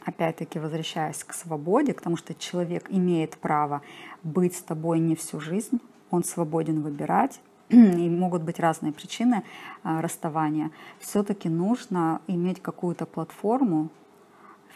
опять-таки 0.09 0.59
возвращаясь 0.59 1.23
к 1.23 1.33
свободе, 1.33 1.93
к 1.93 2.01
тому, 2.01 2.17
что 2.17 2.33
человек 2.33 2.85
имеет 2.89 3.37
право 3.37 3.81
быть 4.23 4.55
с 4.55 4.61
тобой 4.61 4.99
не 4.99 5.15
всю 5.15 5.39
жизнь, 5.39 5.79
он 6.11 6.23
свободен 6.23 6.81
выбирать, 6.81 7.39
и 7.69 8.09
могут 8.09 8.41
быть 8.41 8.59
разные 8.59 8.91
причины 8.91 9.43
а, 9.83 10.01
расставания, 10.01 10.71
все-таки 10.99 11.49
нужно 11.49 12.21
иметь 12.27 12.61
какую-то 12.61 13.05
платформу 13.05 13.89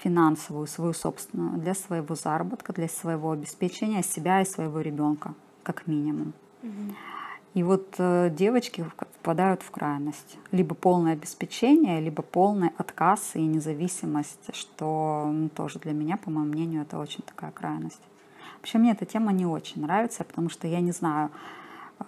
финансовую, 0.04 0.68
свою 0.68 0.94
собственную, 0.94 1.58
для 1.58 1.74
своего 1.74 2.16
заработка, 2.16 2.74
для 2.74 2.88
своего 2.88 3.32
обеспечения 3.32 4.04
себя 4.04 4.42
и 4.42 4.46
своего 4.46 4.82
ребенка, 4.82 5.34
как 5.64 5.88
минимум. 5.88 6.34
Mm-hmm. 6.62 6.94
И 7.54 7.64
вот 7.64 7.96
э, 7.98 8.30
девочки 8.30 8.86
впадают 9.24 9.64
в 9.64 9.72
крайность. 9.72 10.38
Либо 10.52 10.76
полное 10.76 11.14
обеспечение, 11.14 12.02
либо 12.02 12.22
полный 12.22 12.72
отказ 12.78 13.32
и 13.36 13.42
независимость, 13.42 14.54
что 14.54 15.30
ну, 15.32 15.48
тоже 15.48 15.80
для 15.80 15.94
меня, 15.94 16.18
по 16.18 16.30
моему 16.30 16.52
мнению, 16.52 16.82
это 16.82 17.00
очень 17.00 17.22
такая 17.22 17.52
крайность. 17.52 18.02
Вообще 18.58 18.80
мне 18.80 18.92
эта 18.92 19.06
тема 19.06 19.32
не 19.32 19.46
очень 19.46 19.82
нравится, 19.82 20.26
потому 20.26 20.50
что 20.50 20.68
я 20.68 20.82
не 20.82 20.92
знаю, 20.92 21.30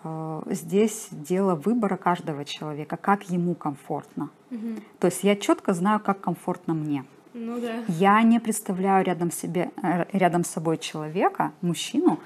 э, 0.03 0.41
здесь 0.48 1.07
дело 1.12 1.55
выбора 1.55 1.95
каждого 1.95 2.43
человека, 2.43 2.98
как 2.98 3.29
ему 3.29 3.55
комфортно. 3.55 4.29
Угу. 4.51 4.81
То 5.00 5.07
есть 5.07 5.24
я 5.24 5.38
четко 5.38 5.74
знаю, 5.74 6.01
как 6.01 6.19
комфортно 6.19 6.74
мне. 6.74 7.05
Ну 7.34 7.62
да. 7.62 7.75
Я 7.88 8.22
не 8.24 8.41
представляю 8.41 9.05
рядом, 9.05 9.31
себе, 9.31 9.72
э, 9.81 10.05
рядом 10.12 10.43
с 10.43 10.50
собой 10.50 10.77
человека, 10.77 11.53
мужчину, 11.62 12.19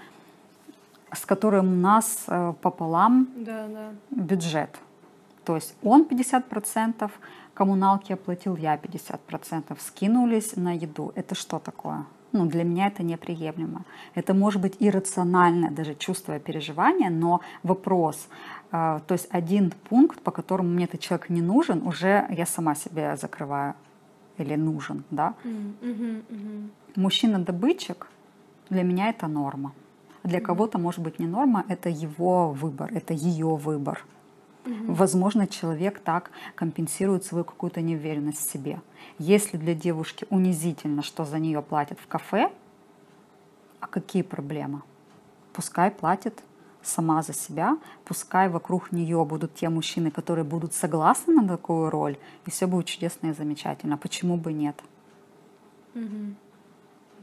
с 1.12 1.26
которым 1.26 1.74
у 1.74 1.76
нас 1.76 2.26
э, 2.28 2.54
пополам 2.62 3.28
да, 3.36 3.68
да. 3.68 3.92
бюджет. 4.12 4.80
То 5.46 5.56
есть 5.56 5.76
он 5.84 6.04
50% 6.04 7.10
коммуналки 7.54 8.14
оплатил, 8.14 8.56
я 8.56 8.76
50%. 8.76 9.78
Скинулись 9.80 10.56
на 10.56 10.74
еду. 10.74 11.12
Это 11.16 11.36
что 11.36 11.60
такое? 11.60 12.06
Ну, 12.32 12.46
для 12.46 12.64
меня 12.64 12.88
это 12.88 13.04
неприемлемо. 13.04 13.82
Это 14.16 14.34
может 14.34 14.62
быть 14.62 14.76
иррациональное 14.80 15.72
даже 15.72 15.96
чувство 15.96 16.38
и 16.38 16.40
переживание, 16.40 17.10
но 17.10 17.42
вопрос, 17.64 18.28
э, 18.72 19.00
то 19.08 19.14
есть 19.14 19.28
один 19.32 19.72
пункт, 19.90 20.22
по 20.22 20.32
которому 20.32 20.70
мне 20.70 20.86
этот 20.86 21.02
человек 21.02 21.30
не 21.30 21.42
нужен, 21.42 21.88
уже 21.88 22.28
я 22.30 22.46
сама 22.46 22.76
себе 22.76 23.18
закрываю 23.18 23.74
или 24.38 24.56
нужен, 24.56 25.04
да. 25.12 25.34
Mm-hmm, 25.44 26.24
mm-hmm. 26.30 26.70
Мужчина-добытчик 26.96 28.08
для 28.70 28.84
меня 28.84 29.10
это 29.10 29.28
норма. 29.28 29.74
Для 30.24 30.42
кого-то, 30.42 30.78
может 30.78 31.00
быть, 31.00 31.20
не 31.20 31.28
норма, 31.28 31.66
это 31.70 31.90
его 31.90 32.52
выбор, 32.52 32.92
это 32.94 33.14
ее 33.14 33.56
выбор. 33.56 34.06
Угу. 34.66 34.94
Возможно, 34.94 35.48
человек 35.48 36.00
так 36.00 36.32
компенсирует 36.56 37.24
свою 37.24 37.46
какую-то 37.46 37.82
неуверенность 37.82 38.40
в 38.40 38.52
себе. 38.52 38.82
Если 39.18 39.58
для 39.58 39.74
девушки 39.74 40.26
унизительно, 40.30 41.02
что 41.02 41.26
за 41.26 41.40
нее 41.40 41.62
платят 41.62 42.00
в 42.00 42.08
кафе, 42.08 42.52
а 43.80 43.88
какие 43.88 44.24
проблемы? 44.24 44.82
Пускай 45.54 45.90
платит 45.92 46.44
сама 46.82 47.22
за 47.22 47.34
себя, 47.34 47.78
пускай 48.06 48.50
вокруг 48.50 48.92
нее 48.92 49.24
будут 49.26 49.56
те 49.56 49.70
мужчины, 49.70 50.12
которые 50.12 50.46
будут 50.46 50.74
согласны 50.74 51.34
на 51.34 51.48
такую 51.48 51.90
роль, 51.90 52.18
и 52.46 52.52
все 52.52 52.68
будет 52.68 52.86
чудесно 52.86 53.28
и 53.28 53.34
замечательно. 53.34 53.98
Почему 53.98 54.38
бы 54.38 54.54
нет? 54.54 54.76
Угу. 55.96 56.36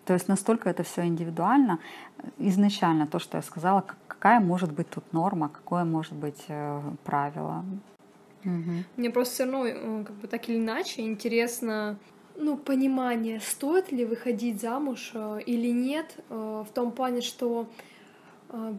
То 0.07 0.15
есть 0.15 0.29
настолько 0.29 0.71
это 0.71 0.85
все 0.85 1.05
индивидуально. 1.05 1.81
Изначально 2.39 3.07
то, 3.07 3.19
что 3.19 3.39
я 3.39 3.43
сказала, 3.43 3.85
какая 4.07 4.41
может 4.41 4.73
быть 4.73 4.89
тут 4.89 5.13
норма, 5.13 5.49
какое 5.49 5.85
может 5.85 6.15
быть 6.15 6.45
э, 6.49 6.81
правило. 7.05 7.65
Угу. 8.45 8.85
Мне 8.97 9.11
просто 9.11 9.35
все 9.35 9.45
равно, 9.45 9.67
э, 9.67 10.05
как 10.05 10.17
бы 10.17 10.29
так 10.29 10.49
или 10.49 10.59
иначе, 10.59 11.03
интересно 11.03 11.99
ну, 12.37 12.57
понимание, 12.57 13.41
стоит 13.41 13.91
ли 13.91 14.05
выходить 14.05 14.61
замуж 14.61 15.11
э, 15.15 15.41
или 15.45 15.69
нет, 15.69 16.17
в 16.29 16.69
том 16.73 16.93
плане, 16.93 17.21
что 17.21 17.69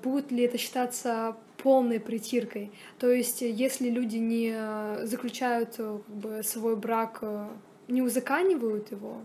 будет 0.03 0.31
ли 0.31 0.43
это 0.43 0.57
считаться 0.57 1.35
полной 1.61 1.99
притиркой. 1.99 2.71
То 2.99 3.09
есть, 3.09 3.41
если 3.41 3.89
люди 3.89 4.15
не 4.15 5.05
заключают 5.05 5.75
как 5.75 6.07
бы, 6.07 6.41
свой 6.43 6.77
брак, 6.77 7.21
не 7.89 8.01
узаканивают 8.01 8.91
его, 8.91 9.17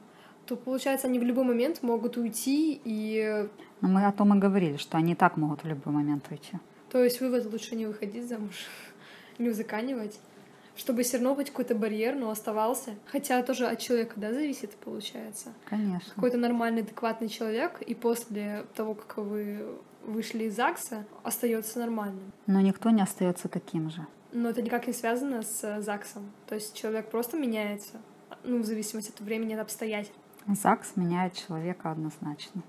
то 0.46 0.56
получается 0.56 1.06
они 1.06 1.18
в 1.18 1.22
любой 1.22 1.44
момент 1.44 1.82
могут 1.82 2.16
уйти 2.16 2.80
и... 2.84 3.48
Но 3.80 3.88
мы 3.88 4.06
о 4.06 4.12
том 4.12 4.36
и 4.36 4.38
говорили, 4.38 4.76
что 4.76 4.96
они 4.98 5.12
и 5.12 5.16
так 5.16 5.36
могут 5.36 5.64
в 5.64 5.66
любой 5.66 5.92
момент 5.92 6.26
уйти. 6.30 6.58
То 6.90 7.02
есть 7.02 7.20
вывод 7.20 7.50
лучше 7.50 7.74
не 7.74 7.86
выходить 7.86 8.28
замуж, 8.28 8.66
не 9.38 9.48
узаканивать, 9.48 10.18
чтобы 10.76 11.02
все 11.02 11.16
равно 11.16 11.34
хоть 11.34 11.50
какой-то 11.50 11.74
барьер, 11.74 12.14
но 12.14 12.30
оставался. 12.30 12.94
Хотя 13.06 13.42
тоже 13.42 13.66
от 13.66 13.78
человека, 13.78 14.14
да, 14.16 14.32
зависит, 14.32 14.70
получается. 14.76 15.52
Конечно. 15.66 16.12
Какой-то 16.14 16.38
нормальный, 16.38 16.82
адекватный 16.82 17.28
человек, 17.28 17.80
и 17.82 17.94
после 17.94 18.64
того, 18.74 18.94
как 18.94 19.18
вы 19.18 19.64
вышли 20.04 20.44
из 20.44 20.56
ЗАГСа, 20.56 21.04
остается 21.22 21.78
нормальным. 21.78 22.32
Но 22.46 22.60
никто 22.60 22.90
не 22.90 23.02
остается 23.02 23.48
таким 23.48 23.90
же. 23.90 24.06
Но 24.32 24.48
это 24.48 24.62
никак 24.62 24.86
не 24.86 24.92
связано 24.92 25.42
с 25.42 25.80
ЗАГСом. 25.80 26.32
То 26.48 26.54
есть 26.54 26.74
человек 26.74 27.10
просто 27.10 27.38
меняется, 27.38 28.00
ну, 28.44 28.62
в 28.62 28.64
зависимости 28.64 29.10
от 29.10 29.20
времени, 29.20 29.54
от 29.54 29.60
обстоятельств. 29.60 30.18
ЗАГС 30.46 30.96
меняет 30.96 31.34
человека 31.34 31.90
однозначно. 31.90 32.62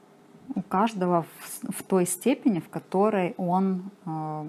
У 0.56 0.62
каждого 0.62 1.24
в, 1.39 1.72
в 1.72 1.84
той 1.84 2.06
степени, 2.06 2.60
в 2.60 2.70
которой 2.70 3.34
он 3.38 3.92
э, 4.06 4.46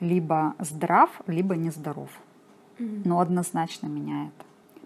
либо 0.00 0.54
здрав, 0.58 1.10
либо 1.26 1.56
нездоров. 1.56 2.10
Mm-hmm. 2.78 3.02
Но 3.04 3.20
однозначно 3.20 3.86
меняет. 3.86 4.34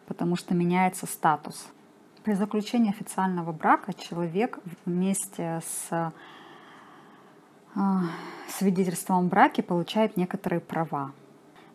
Потому 0.07 0.37
что 0.37 0.55
меняется 0.55 1.07
статус. 1.07 1.69
При 2.25 2.35
заключении 2.35 2.91
официального 2.91 3.53
брака 3.53 3.95
человек 3.95 4.59
вместе 4.85 5.61
с 5.65 5.89
э, 5.91 6.11
свидетельством 8.49 9.27
о 9.27 9.29
браке 9.29 9.63
получает 9.63 10.17
некоторые 10.17 10.61
права. 10.61 11.13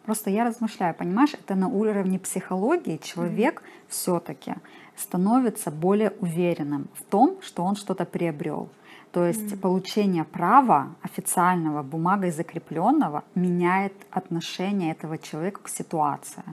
Просто 0.05 0.29
я 0.29 0.45
размышляю, 0.45 0.93
понимаешь, 0.93 1.33
это 1.33 1.55
на 1.55 1.67
уровне 1.67 2.19
психологии 2.19 2.97
человек 2.97 3.61
mm-hmm. 3.61 3.89
все-таки 3.89 4.53
становится 4.95 5.71
более 5.71 6.11
уверенным 6.19 6.87
в 6.93 7.03
том, 7.03 7.37
что 7.41 7.63
он 7.63 7.75
что-то 7.75 8.05
приобрел. 8.05 8.69
То 9.11 9.25
есть 9.25 9.53
mm-hmm. 9.53 9.59
получение 9.59 10.23
права 10.23 10.89
официального, 11.01 11.81
бумагой 11.81 12.31
закрепленного, 12.31 13.23
меняет 13.33 13.93
отношение 14.11 14.91
этого 14.91 15.17
человека 15.17 15.61
к 15.63 15.69
ситуации. 15.69 16.43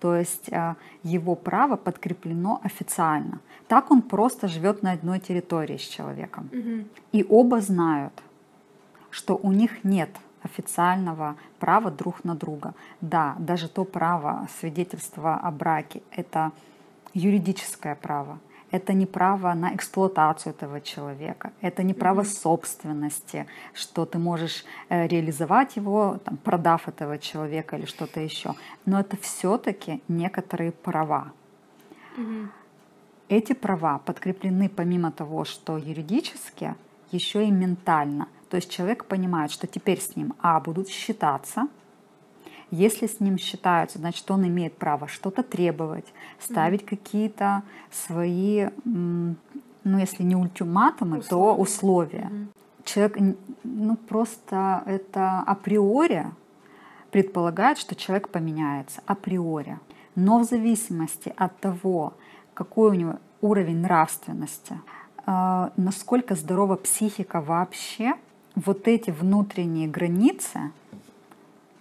То 0.00 0.16
есть 0.16 0.48
э, 0.48 0.74
его 1.04 1.36
право 1.36 1.76
подкреплено 1.76 2.60
официально. 2.64 3.40
Так 3.68 3.90
он 3.90 4.02
просто 4.02 4.48
живет 4.48 4.82
на 4.82 4.92
одной 4.92 5.20
территории 5.20 5.76
с 5.76 5.82
человеком. 5.82 6.48
Mm-hmm. 6.52 6.86
И 7.12 7.26
оба 7.28 7.60
знают, 7.60 8.14
что 9.10 9.38
у 9.40 9.52
них 9.52 9.84
нет 9.84 10.10
официального 10.48 11.36
права 11.58 11.90
друг 11.90 12.24
на 12.24 12.34
друга. 12.34 12.74
Да, 13.00 13.34
даже 13.38 13.68
то 13.68 13.84
право 13.84 14.48
свидетельства 14.60 15.34
о 15.36 15.50
браке— 15.50 16.02
это 16.10 16.50
юридическое 17.14 17.94
право. 17.94 18.38
Это 18.70 18.92
не 18.92 19.06
право 19.06 19.54
на 19.54 19.74
эксплуатацию 19.74 20.54
этого 20.54 20.80
человека, 20.80 21.52
это 21.62 21.82
не 21.82 21.94
право 21.94 22.22
собственности, 22.24 23.46
что 23.72 24.04
ты 24.04 24.18
можешь 24.18 24.64
э, 24.90 25.06
реализовать 25.06 25.76
его, 25.76 26.18
там, 26.24 26.36
продав 26.36 26.86
этого 26.88 27.18
человека 27.18 27.76
или 27.76 27.86
что-то 27.86 28.20
еще. 28.20 28.54
Но 28.84 29.00
это 29.00 29.16
все-таки 29.16 30.02
некоторые 30.08 30.70
права. 30.70 31.32
Мгм. 32.16 32.50
Эти 33.30 33.54
права 33.54 33.98
подкреплены 33.98 34.68
помимо 34.68 35.12
того, 35.12 35.44
что 35.44 35.78
юридически, 35.78 36.74
еще 37.12 37.46
и 37.46 37.50
ментально. 37.50 38.26
То 38.50 38.56
есть 38.56 38.70
человек 38.70 39.04
понимает, 39.04 39.50
что 39.50 39.66
теперь 39.66 40.00
с 40.00 40.16
ним, 40.16 40.34
а, 40.40 40.60
будут 40.60 40.88
считаться, 40.88 41.68
если 42.70 43.06
с 43.06 43.20
ним 43.20 43.38
считаются, 43.38 43.98
значит, 43.98 44.30
он 44.30 44.46
имеет 44.46 44.76
право 44.76 45.08
что-то 45.08 45.42
требовать, 45.42 46.04
ставить 46.38 46.84
какие-то 46.84 47.62
свои, 47.90 48.68
ну, 48.84 49.36
если 49.84 50.22
не 50.22 50.36
ультиматумы, 50.36 51.22
то 51.22 51.54
Условия. 51.54 51.62
условия. 51.62 52.28
Мгм. 52.30 52.48
Человек, 52.84 53.18
ну, 53.64 53.96
просто 53.96 54.82
это 54.86 55.40
априори 55.40 56.26
предполагает, 57.10 57.78
что 57.78 57.94
человек 57.94 58.28
поменяется 58.28 59.02
априори. 59.06 59.78
Но 60.14 60.38
в 60.40 60.44
зависимости 60.44 61.32
от 61.36 61.58
того, 61.60 62.14
какой 62.52 62.90
у 62.90 62.94
него 62.94 63.14
уровень 63.40 63.78
нравственности, 63.78 64.78
э, 65.26 65.70
насколько 65.76 66.34
здорова 66.34 66.76
психика 66.76 67.40
вообще, 67.40 68.14
вот 68.64 68.88
эти 68.88 69.10
внутренние 69.10 69.88
границы 69.88 70.72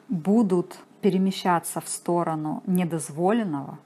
будут 0.09 0.79
перемещаться 1.01 1.81
в 1.81 1.87
сторону 1.87 2.63
недозволенного, 2.65 3.77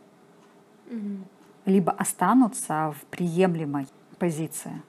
Мгм. 0.89 1.25
либо 1.65 1.91
останутся 1.91 2.93
в 2.97 3.05
приемлемой 3.05 3.87
позиции. 4.19 4.81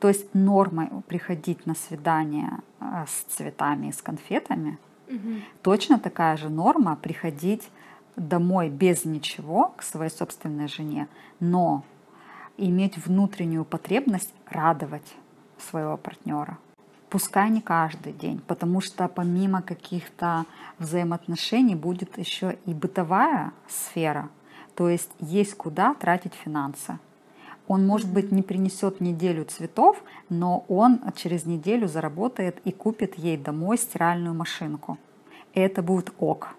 То 0.00 0.08
есть 0.08 0.34
нормой 0.34 0.88
приходить 1.08 1.66
на 1.66 1.74
свидание 1.74 2.50
э, 2.80 3.04
с 3.06 3.34
цветами 3.34 3.88
и 3.88 3.92
с 3.92 4.02
конфетами 4.02 4.78
Мгм. 5.08 5.42
Точно 5.62 5.98
такая 5.98 6.36
же 6.36 6.48
норма 6.48 6.96
приходить 6.96 7.68
домой 8.16 8.68
без 8.70 9.04
ничего 9.04 9.74
к 9.76 9.82
своей 9.82 10.10
собственной 10.10 10.68
жене, 10.68 11.08
но 11.40 11.84
иметь 12.56 12.96
внутреннюю 12.96 13.64
потребность 13.64 14.32
радовать 14.46 15.14
своего 15.58 15.96
партнера. 15.96 16.58
Пускай 17.14 17.48
не 17.48 17.60
каждый 17.60 18.12
день, 18.12 18.40
потому 18.44 18.80
что 18.80 19.06
помимо 19.06 19.62
каких-то 19.62 20.46
взаимоотношений 20.80 21.76
будет 21.76 22.18
еще 22.18 22.58
и 22.66 22.74
бытовая 22.74 23.52
сфера, 23.68 24.30
то 24.74 24.88
есть 24.88 25.12
есть 25.20 25.54
куда 25.54 25.94
тратить 25.94 26.34
финансы. 26.34 26.98
Он, 27.68 27.86
может 27.86 28.12
быть, 28.12 28.32
не 28.32 28.42
принесет 28.42 29.00
неделю 29.00 29.44
цветов, 29.44 30.02
но 30.28 30.64
он 30.66 31.02
через 31.14 31.46
неделю 31.46 31.86
заработает 31.86 32.58
и 32.64 32.72
купит 32.72 33.16
ей 33.16 33.36
домой 33.36 33.78
стиральную 33.78 34.34
машинку. 34.34 34.98
И 35.52 35.60
это 35.60 35.84
будет 35.84 36.12
ок. 36.18 36.56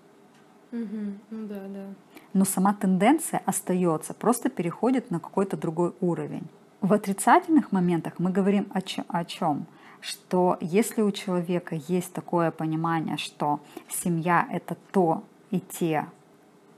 Мгм. 0.71 1.19
Ну 1.31 1.47
да, 1.47 1.67
да. 1.67 1.85
Но 2.31 2.45
сама 2.45 2.73
тенденция 2.73 3.41
остается, 3.45 4.13
просто 4.13 4.49
переходит 4.49 5.11
на 5.11 5.19
какой-то 5.19 5.57
другой 5.57 5.93
уровень. 5.99 6.47
В 6.79 6.93
отрицательных 6.93 7.73
моментах 7.73 8.13
мы 8.19 8.31
говорим 8.31 8.67
о 8.73 8.81
чем? 8.81 9.03
О 9.09 9.25
чем? 9.25 9.65
Что 10.05 10.57
если 10.61 11.01
у 11.01 11.11
человека 11.11 11.75
есть 11.87 12.13
такое 12.13 12.51
понимание, 12.51 13.17
что 13.17 13.59
семья 13.89 14.47
это 14.51 14.77
то 14.91 15.23
и 15.49 15.59
те, 15.59 16.05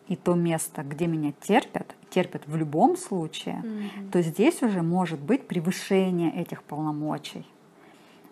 и 0.07 0.15
то 0.15 0.33
место, 0.33 0.81
где 0.83 1.07
меня 1.07 1.33
терпят, 1.41 1.93
терпят 2.09 2.43
в 2.47 2.55
любом 2.55 2.95
случае, 2.95 3.55
Мгм. 3.55 4.11
то 4.11 4.21
здесь 4.21 4.63
уже 4.63 4.81
может 4.81 5.19
быть 5.19 5.45
превышение 5.45 6.33
этих 6.41 6.63
полномочий. 6.63 7.45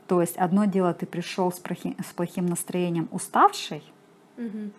То 0.07 0.21
есть 0.21 0.37
одно 0.37 0.63
дело, 0.63 0.93
ты 0.93 1.05
пришел 1.05 1.51
с, 1.51 1.59
прохи- 1.59 2.01
с 2.01 2.13
плохим 2.13 2.45
настроением 2.45 3.09
уставший, 3.11 3.83
Мгм. 4.37 4.71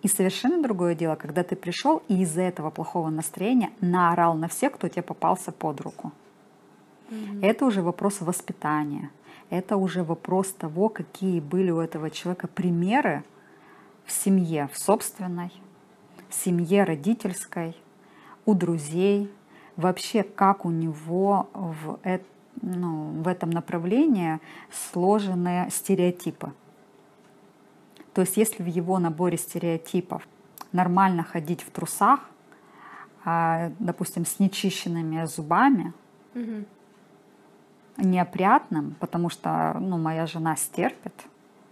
и 0.00 0.08
совершенно 0.08 0.62
другое 0.62 0.94
дело, 0.94 1.16
когда 1.16 1.42
ты 1.42 1.54
пришел 1.54 2.02
и 2.08 2.22
из-за 2.22 2.40
этого 2.40 2.70
плохого 2.70 3.10
настроения 3.10 3.68
наорал 3.82 4.32
на 4.34 4.48
всех, 4.48 4.72
кто 4.72 4.88
тебе 4.88 5.02
попался 5.02 5.52
под 5.52 5.82
руку. 5.82 6.12
Это 7.42 7.66
уже 7.66 7.82
вопрос 7.82 8.20
воспитания. 8.20 9.10
Это 9.50 9.76
уже 9.76 10.02
вопрос 10.02 10.52
того, 10.52 10.88
какие 10.88 11.40
были 11.40 11.70
у 11.70 11.78
этого 11.78 12.10
человека 12.10 12.48
примеры 12.48 13.22
в 14.04 14.12
семье, 14.12 14.68
в 14.72 14.78
собственной, 14.78 15.52
в 16.28 16.34
семье 16.34 16.84
родительской, 16.84 17.76
у 18.46 18.54
друзей, 18.54 19.30
вообще 19.76 20.22
как 20.22 20.64
у 20.64 20.70
него 20.70 21.48
в, 21.52 21.98
ну, 22.62 23.22
в 23.22 23.28
этом 23.28 23.50
направлении 23.50 24.40
сложены 24.70 25.68
стереотипы. 25.70 26.52
То 28.12 28.20
есть 28.20 28.36
если 28.36 28.62
в 28.62 28.66
его 28.66 28.98
наборе 28.98 29.36
стереотипов 29.36 30.26
нормально 30.72 31.22
ходить 31.22 31.62
в 31.62 31.70
трусах, 31.70 32.20
а, 33.24 33.72
допустим, 33.78 34.26
с 34.26 34.38
нечищенными 34.38 35.24
зубами. 35.24 35.92
Неопрятным, 37.96 38.96
потому 39.00 39.30
что 39.30 39.76
ну, 39.80 39.98
моя 39.98 40.26
жена 40.26 40.56
стерпит. 40.56 41.14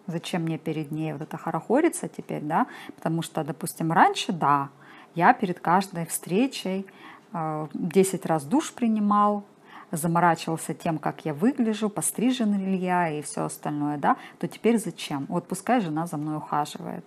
Зачем 0.06 0.42
мне 0.42 0.58
перед 0.58 0.90
ней 0.90 1.12
вот 1.12 1.22
это 1.22 1.36
хорохориться 1.36 2.08
теперь, 2.08 2.42
да? 2.42 2.66
Потому 2.96 3.22
что, 3.22 3.44
допустим, 3.44 3.92
раньше, 3.92 4.32
да, 4.32 4.68
я 5.14 5.32
перед 5.32 5.60
каждой 5.60 6.06
встречей 6.06 6.86
э, 7.32 7.68
10 7.72 8.26
раз 8.26 8.44
душ 8.44 8.72
принимал, 8.72 9.44
заморачивался 9.92 10.74
тем, 10.74 10.98
как 10.98 11.24
я 11.24 11.34
выгляжу, 11.34 11.88
пострижен 11.88 12.58
ли 12.58 12.76
я 12.76 13.10
и 13.10 13.22
все 13.22 13.44
остальное, 13.44 13.98
да, 13.98 14.16
то 14.38 14.48
теперь 14.48 14.78
зачем? 14.78 15.26
Вот 15.28 15.46
пускай 15.46 15.80
жена 15.80 16.06
за 16.06 16.16
мной 16.16 16.38
ухаживает. 16.38 17.04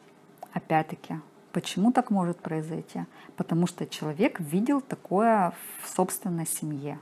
Опять-таки, 0.54 1.16
почему 1.52 1.92
так 1.92 2.12
может 2.12 2.40
произойти? 2.40 3.02
Потому 3.36 3.68
что 3.68 3.86
человек 3.86 4.40
видел 4.40 4.82
такое 4.82 5.54
в 5.82 5.90
собственной 5.90 6.48
семье 6.48 6.98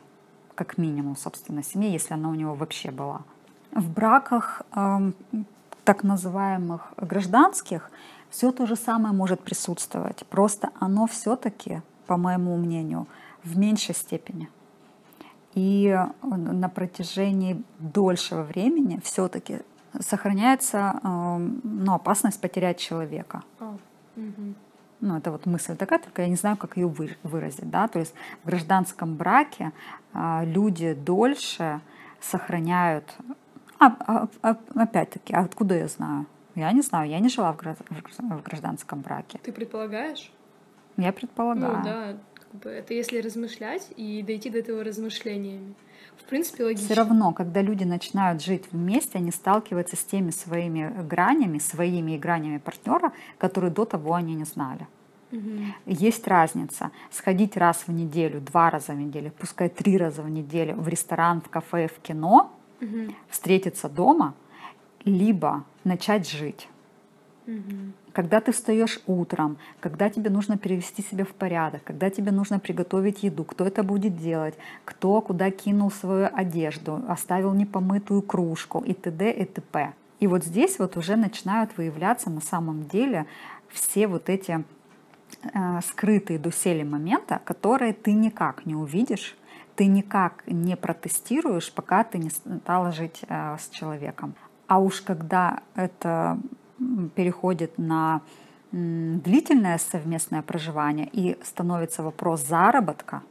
как 0.55 0.77
минимум 0.77 1.15
в 1.15 1.19
собственной 1.19 1.63
семье, 1.63 1.91
если 1.91 2.13
она 2.13 2.29
у 2.29 2.35
него 2.35 2.53
вообще 2.53 2.91
была. 2.91 3.21
В 3.71 3.89
браках 3.89 4.61
эм, 4.75 5.15
так 5.83 6.03
называемых 6.03 6.93
гражданских 6.97 7.89
все 8.29 8.51
то 8.51 8.65
же 8.65 8.75
самое 8.75 9.13
может 9.13 9.41
присутствовать. 9.41 10.25
Просто 10.27 10.69
оно 10.79 11.07
все-таки, 11.07 11.81
по 12.07 12.17
моему 12.17 12.57
мнению, 12.57 13.07
в 13.43 13.57
меньшей 13.57 13.95
степени. 13.95 14.49
И 15.53 15.87
э, 15.87 16.27
на 16.27 16.69
протяжении 16.69 17.63
дольшего 17.79 18.43
времени 18.43 18.99
все-таки 19.03 19.59
сохраняется 19.99 20.99
эм, 21.03 21.61
ну, 21.63 21.93
опасность 21.93 22.41
потерять 22.41 22.79
человека. 22.79 23.43
А, 23.59 23.77
мгм. 24.15 24.55
Ну, 25.05 25.17
это 25.17 25.31
вот 25.31 25.45
мысль 25.45 25.75
такая, 25.75 25.99
только 25.99 26.21
я 26.21 26.29
не 26.29 26.37
знаю, 26.37 26.55
как 26.55 26.77
ее 26.77 26.87
вы- 26.87 27.17
выразить, 27.23 27.69
да, 27.69 27.89
то 27.89 27.99
есть 27.99 28.13
в 28.43 28.47
гражданском 28.47 29.15
браке 29.15 29.73
а, 30.13 30.45
люди 30.45 30.93
дольше 30.93 31.81
сохраняют, 32.21 33.03
а, 33.79 33.87
а- 34.07 34.27
а- 34.41 34.57
опять-таки, 34.75 35.33
а 35.33 35.41
откуда 35.41 35.75
я 35.75 35.87
знаю? 35.89 36.25
Я 36.55 36.71
не 36.71 36.81
знаю, 36.81 37.09
я 37.09 37.19
не 37.19 37.27
жила 37.27 37.51
в, 37.51 37.57
гражд- 37.57 37.83
в 37.89 37.91
гражд- 38.01 38.39
в 38.39 38.43
гражданском 38.43 39.01
браке. 39.01 39.39
Ты 39.43 39.51
предполагаешь? 39.51 40.31
Я 40.95 41.11
предполагаю. 41.11 41.77
Ну 41.79 41.83
да, 41.83 42.17
как 42.35 42.61
бы 42.61 42.69
это 42.69 42.93
если 42.93 43.19
размышлять 43.19 43.89
и 43.97 44.23
дойти 44.23 44.49
до 44.49 44.59
этого 44.59 44.83
размышлениями. 44.85 45.73
В 46.17 46.23
принципе, 46.29 46.63
логично. 46.63 46.85
Все 46.85 46.93
равно, 46.95 47.33
когда 47.33 47.61
люди 47.61 47.83
начинают 47.83 48.41
жить 48.41 48.65
вместе, 48.71 49.17
они 49.17 49.31
сталкиваются 49.31 49.95
с 49.95 50.03
теми 50.03 50.31
своими 50.31 50.93
гранями, 51.07 51.59
своими 51.59 52.13
и 52.13 52.17
гранями 52.17 52.57
партнера, 52.57 53.11
которые 53.37 53.71
до 53.71 53.85
того 53.85 54.13
они 54.13 54.35
не 54.35 54.45
знали. 54.45 54.87
Мгм. 55.31 55.73
Есть 55.85 56.27
разница 56.27 56.91
сходить 57.11 57.57
раз 57.57 57.83
в 57.87 57.91
неделю, 57.91 58.39
два 58.39 58.69
раза 58.69 58.93
в 58.93 58.97
неделю, 58.97 59.31
пускай 59.39 59.69
три 59.69 59.97
раза 59.97 60.21
в 60.21 60.29
неделю 60.29 60.75
в 60.75 60.87
ресторан, 60.87 61.41
в 61.41 61.49
кафе, 61.49 61.87
в 61.87 61.99
кино, 61.99 62.51
Мгм. 62.79 63.15
встретиться 63.29 63.89
дома, 63.89 64.35
либо 65.05 65.63
начать 65.83 66.29
жить. 66.29 66.67
Мгм. 67.47 67.93
Когда 68.13 68.41
ты 68.41 68.51
встаешь 68.51 68.99
утром, 69.07 69.57
когда 69.79 70.07
тебе 70.09 70.29
нужно 70.29 70.57
привести 70.57 71.01
себя 71.01 71.25
в 71.25 71.33
порядок, 71.33 71.83
когда 71.83 72.11
тебе 72.11 72.31
нужно 72.31 72.59
приготовить 72.59 73.23
еду, 73.23 73.43
кто 73.43 73.65
это 73.65 73.81
будет 73.81 74.17
делать, 74.17 74.53
кто 74.85 75.19
куда 75.19 75.49
кинул 75.49 75.89
свою 75.89 76.29
одежду, 76.31 77.01
оставил 77.07 77.53
непомытую 77.53 78.21
кружку 78.21 78.79
и 78.81 78.93
т.д. 78.93 79.31
и 79.31 79.45
т.п. 79.45 79.93
И 80.19 80.27
вот 80.27 80.45
здесь 80.45 80.77
вот 80.77 80.95
уже 80.95 81.15
начинают 81.15 81.75
выявляться 81.75 82.29
на 82.29 82.41
самом 82.41 82.85
деле 82.85 83.25
все 83.69 84.05
вот 84.05 84.29
эти 84.29 84.63
э, 85.41 85.79
скрытые 85.81 86.37
доселе 86.37 86.85
момента, 86.85 87.41
которые 87.43 87.93
ты 87.93 88.13
никак 88.13 88.67
не 88.67 88.75
увидишь, 88.75 89.35
ты 89.75 89.87
никак 89.87 90.43
не 90.45 90.77
протестируешь, 90.77 91.73
пока 91.73 92.03
ты 92.03 92.19
не 92.19 92.29
стала 92.29 92.91
жить 92.91 93.23
э, 93.27 93.57
с 93.59 93.69
человеком. 93.69 94.35
А 94.67 94.77
уж 94.77 95.01
когда 95.01 95.61
это 95.75 96.37
переходит 97.15 97.77
на 97.77 98.21
длительное 98.71 99.77
совместное 99.77 100.41
проживание 100.41 101.07
и 101.11 101.37
становится 101.43 102.01
вопрос 102.01 102.41
заработка, 102.41 103.21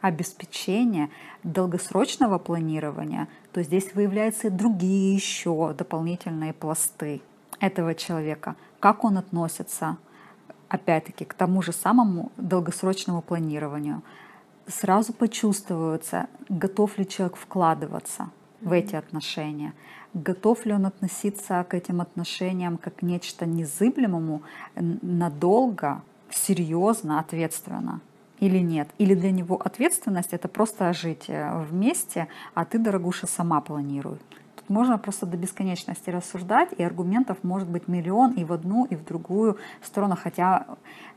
обеспечения, 0.00 1.08
долгосрочного 1.42 2.38
планирования, 2.38 3.28
то 3.52 3.62
здесь 3.62 3.94
выявляются 3.94 4.48
и 4.48 4.50
другие 4.50 5.14
еще 5.14 5.72
дополнительные 5.72 6.52
пласты 6.52 7.22
этого 7.60 7.94
человека. 7.94 8.56
Как 8.80 9.04
он 9.04 9.16
относится 9.16 9.96
опять-таки, 10.68 11.24
к 11.24 11.34
тому 11.34 11.62
же 11.62 11.72
самому 11.72 12.32
долгосрочному 12.36 13.22
планированию. 13.22 14.02
Сразу 14.66 15.12
почувствуется, 15.12 16.26
готов 16.48 16.98
ли 16.98 17.06
человек 17.06 17.36
вкладываться 17.36 18.30
в 18.64 18.72
эти 18.72 18.96
отношения, 18.96 19.72
готов 20.14 20.66
ли 20.66 20.72
он 20.72 20.86
относиться 20.86 21.64
к 21.68 21.74
этим 21.74 22.00
отношениям 22.00 22.78
как 22.78 22.96
к 22.96 23.02
нечто 23.02 23.46
незыблемому, 23.46 24.42
надолго, 24.74 26.02
серьезно, 26.30 27.20
ответственно 27.20 28.00
или 28.40 28.58
нет. 28.58 28.88
Или 28.98 29.14
для 29.14 29.30
него 29.30 29.56
ответственность 29.56 30.32
это 30.32 30.48
просто 30.48 30.92
жить 30.92 31.24
э, 31.28 31.64
вместе, 31.70 32.28
а 32.54 32.64
ты, 32.64 32.78
дорогуша, 32.78 33.26
сама 33.26 33.60
планируй. 33.60 34.18
Тут 34.56 34.68
можно 34.68 34.98
просто 34.98 35.26
до 35.26 35.36
бесконечности 35.36 36.10
рассуждать, 36.10 36.70
и 36.76 36.82
аргументов 36.82 37.38
может 37.42 37.68
быть 37.68 37.88
миллион 37.88 38.32
и 38.32 38.44
в 38.44 38.52
одну, 38.52 38.86
и 38.86 38.96
в 38.96 39.04
другую 39.04 39.56
сторону, 39.82 40.16
хотя 40.20 40.66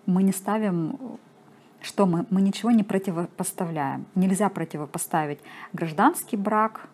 мы 0.05 0.23
не 0.23 0.31
ставим 0.31 0.97
что 1.79 2.07
мы? 2.07 2.25
Мы 2.31 2.41
ничего 2.41 2.71
не 2.71 2.83
противопоставляем. 2.83 4.07
Нельзя 4.15 4.49
противопоставить 4.49 5.39
гражданский 5.73 6.35
брак 6.35 6.89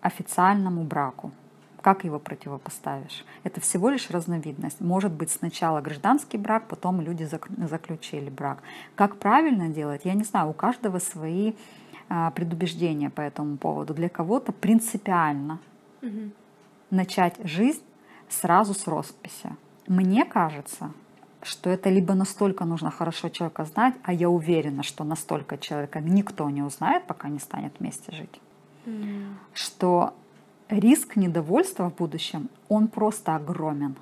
официальному 0.00 0.84
браку. 0.84 1.32
Как 1.80 2.04
его 2.04 2.18
противопоставишь? 2.18 3.24
Это 3.42 3.60
всего 3.60 3.90
лишь 3.90 4.10
разновидность. 4.10 4.80
Может 4.80 5.12
быть 5.12 5.30
сначала 5.30 5.82
гражданский 5.82 6.38
брак, 6.38 6.66
потом 6.66 7.02
люди 7.02 7.24
заключили 7.24 8.30
брак. 8.30 8.62
Как 8.94 9.16
правильно 9.16 9.68
делать, 9.68 10.02
я 10.04 10.14
не 10.14 10.24
знаю, 10.24 10.48
у 10.48 10.52
каждого 10.54 10.98
свои 10.98 11.52
а, 12.08 12.30
предубеждения 12.30 13.10
по 13.10 13.20
этому 13.20 13.58
поводу. 13.58 13.92
Для 13.92 14.08
кого-то 14.08 14.52
принципиально 14.52 15.58
угу. 16.02 16.30
начать 16.90 17.36
жизнь 17.44 17.82
сразу 18.28 18.72
с 18.72 18.86
росписи. 18.86 19.54
Мне 19.86 20.24
кажется, 20.24 20.90
что 21.42 21.70
это 21.70 21.90
либо 21.90 22.14
настолько 22.14 22.64
нужно 22.64 22.90
хорошо 22.90 23.28
человека 23.28 23.64
знать, 23.64 23.94
а 24.02 24.12
я 24.12 24.28
уверена, 24.28 24.82
что 24.82 25.04
настолько 25.04 25.58
человека 25.58 26.00
никто 26.00 26.48
не 26.50 26.62
узнает, 26.62 27.06
пока 27.06 27.28
не 27.28 27.38
станет 27.38 27.74
вместе 27.78 28.12
жить, 28.12 28.40
что 29.52 30.14
риск 30.68 31.16
недовольства 31.16 31.90
в 31.90 31.94
будущем, 31.94 32.48
он 32.68 32.88
просто 32.88 33.36
огромен. 33.36 33.96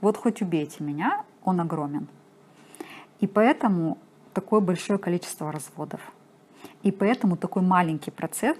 Вот 0.00 0.16
хоть 0.16 0.42
убейте 0.42 0.84
меня, 0.84 1.24
он 1.44 1.60
огромен. 1.60 2.06
И 3.20 3.26
поэтому 3.26 3.98
такое 4.34 4.60
большое 4.60 4.98
количество 4.98 5.50
разводов. 5.50 6.00
И 6.82 6.92
поэтому 6.92 7.36
такой 7.36 7.62
маленький 7.62 8.10
процент 8.10 8.58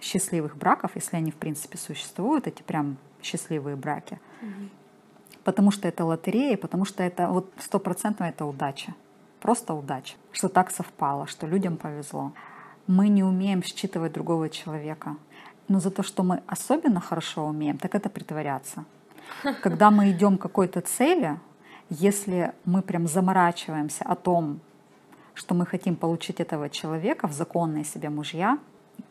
счастливых 0.00 0.56
браков, 0.56 0.92
если 0.94 1.16
они 1.16 1.30
в 1.30 1.36
принципе 1.36 1.78
существуют, 1.78 2.46
эти 2.46 2.62
прям 2.62 2.96
счастливые 3.22 3.76
браки, 3.76 4.18
mm-hmm 4.40 4.68
потому 5.44 5.70
что 5.70 5.88
это 5.88 6.04
лотерея, 6.04 6.56
потому 6.56 6.84
что 6.84 7.02
это 7.02 7.28
вот 7.28 7.52
стопроцентно 7.58 8.24
это 8.24 8.44
удача. 8.44 8.94
Просто 9.40 9.74
удача, 9.74 10.14
что 10.30 10.48
так 10.48 10.70
совпало, 10.70 11.26
что 11.26 11.46
людям 11.46 11.76
повезло. 11.76 12.32
Мы 12.86 13.08
не 13.08 13.22
умеем 13.22 13.62
считывать 13.62 14.12
другого 14.12 14.48
человека. 14.48 15.16
Но 15.68 15.80
за 15.80 15.90
то, 15.90 16.02
что 16.02 16.22
мы 16.22 16.42
особенно 16.46 17.00
хорошо 17.00 17.46
умеем, 17.46 17.78
так 17.78 17.94
это 17.94 18.08
притворяться. 18.08 18.84
Когда 19.62 19.90
мы 19.90 20.10
идем 20.10 20.36
к 20.36 20.42
какой-то 20.42 20.80
цели, 20.80 21.38
если 21.88 22.52
мы 22.64 22.82
прям 22.82 23.06
заморачиваемся 23.06 24.04
о 24.04 24.14
том, 24.14 24.60
что 25.34 25.54
мы 25.54 25.66
хотим 25.66 25.96
получить 25.96 26.40
этого 26.40 26.68
человека 26.68 27.26
в 27.26 27.32
законные 27.32 27.84
себе 27.84 28.10
мужья, 28.10 28.58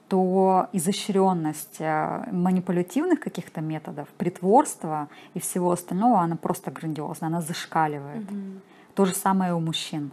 то 0.08 0.68
изощренность 0.74 1.78
э, 1.80 2.26
манипулятивных 2.32 3.22
каких-то 3.22 3.62
методов, 3.62 4.10
притворства 4.18 5.08
и 5.34 5.40
всего 5.40 5.72
остального, 5.72 6.20
она 6.20 6.36
просто 6.36 6.70
грандиозна, 6.70 7.28
она 7.28 7.42
зашкаливает. 7.42 8.30
Угу. 8.30 8.62
То 8.94 9.06
же 9.06 9.14
самое 9.14 9.54
у 9.54 9.60
мужчин. 9.60 10.12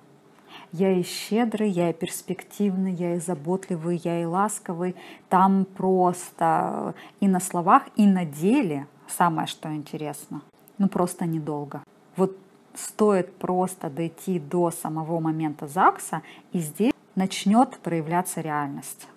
Я 0.72 0.92
и 0.92 1.02
щедрый, 1.02 1.70
я 1.70 1.90
и 1.90 1.92
перспективный, 1.92 2.92
я 2.92 3.16
и 3.16 3.18
заботливый, 3.18 4.00
я 4.04 4.22
и 4.22 4.24
ласковый. 4.24 4.96
Там 5.28 5.64
просто 5.64 6.94
и 7.20 7.28
на 7.28 7.40
словах, 7.40 7.82
и 7.96 8.06
на 8.06 8.24
деле 8.24 8.86
самое, 9.06 9.46
что 9.46 9.74
интересно. 9.74 10.42
Ну 10.78 10.88
просто 10.88 11.26
недолго. 11.26 11.82
Вот 12.16 12.36
стоит 12.74 13.34
просто 13.36 13.90
дойти 13.90 14.38
до 14.38 14.70
самого 14.70 15.20
момента 15.20 15.66
ЗАГСа, 15.66 16.22
и 16.52 16.60
здесь 16.60 16.92
начнет 17.14 17.78
проявляться 17.78 18.40
реальность 18.40 19.08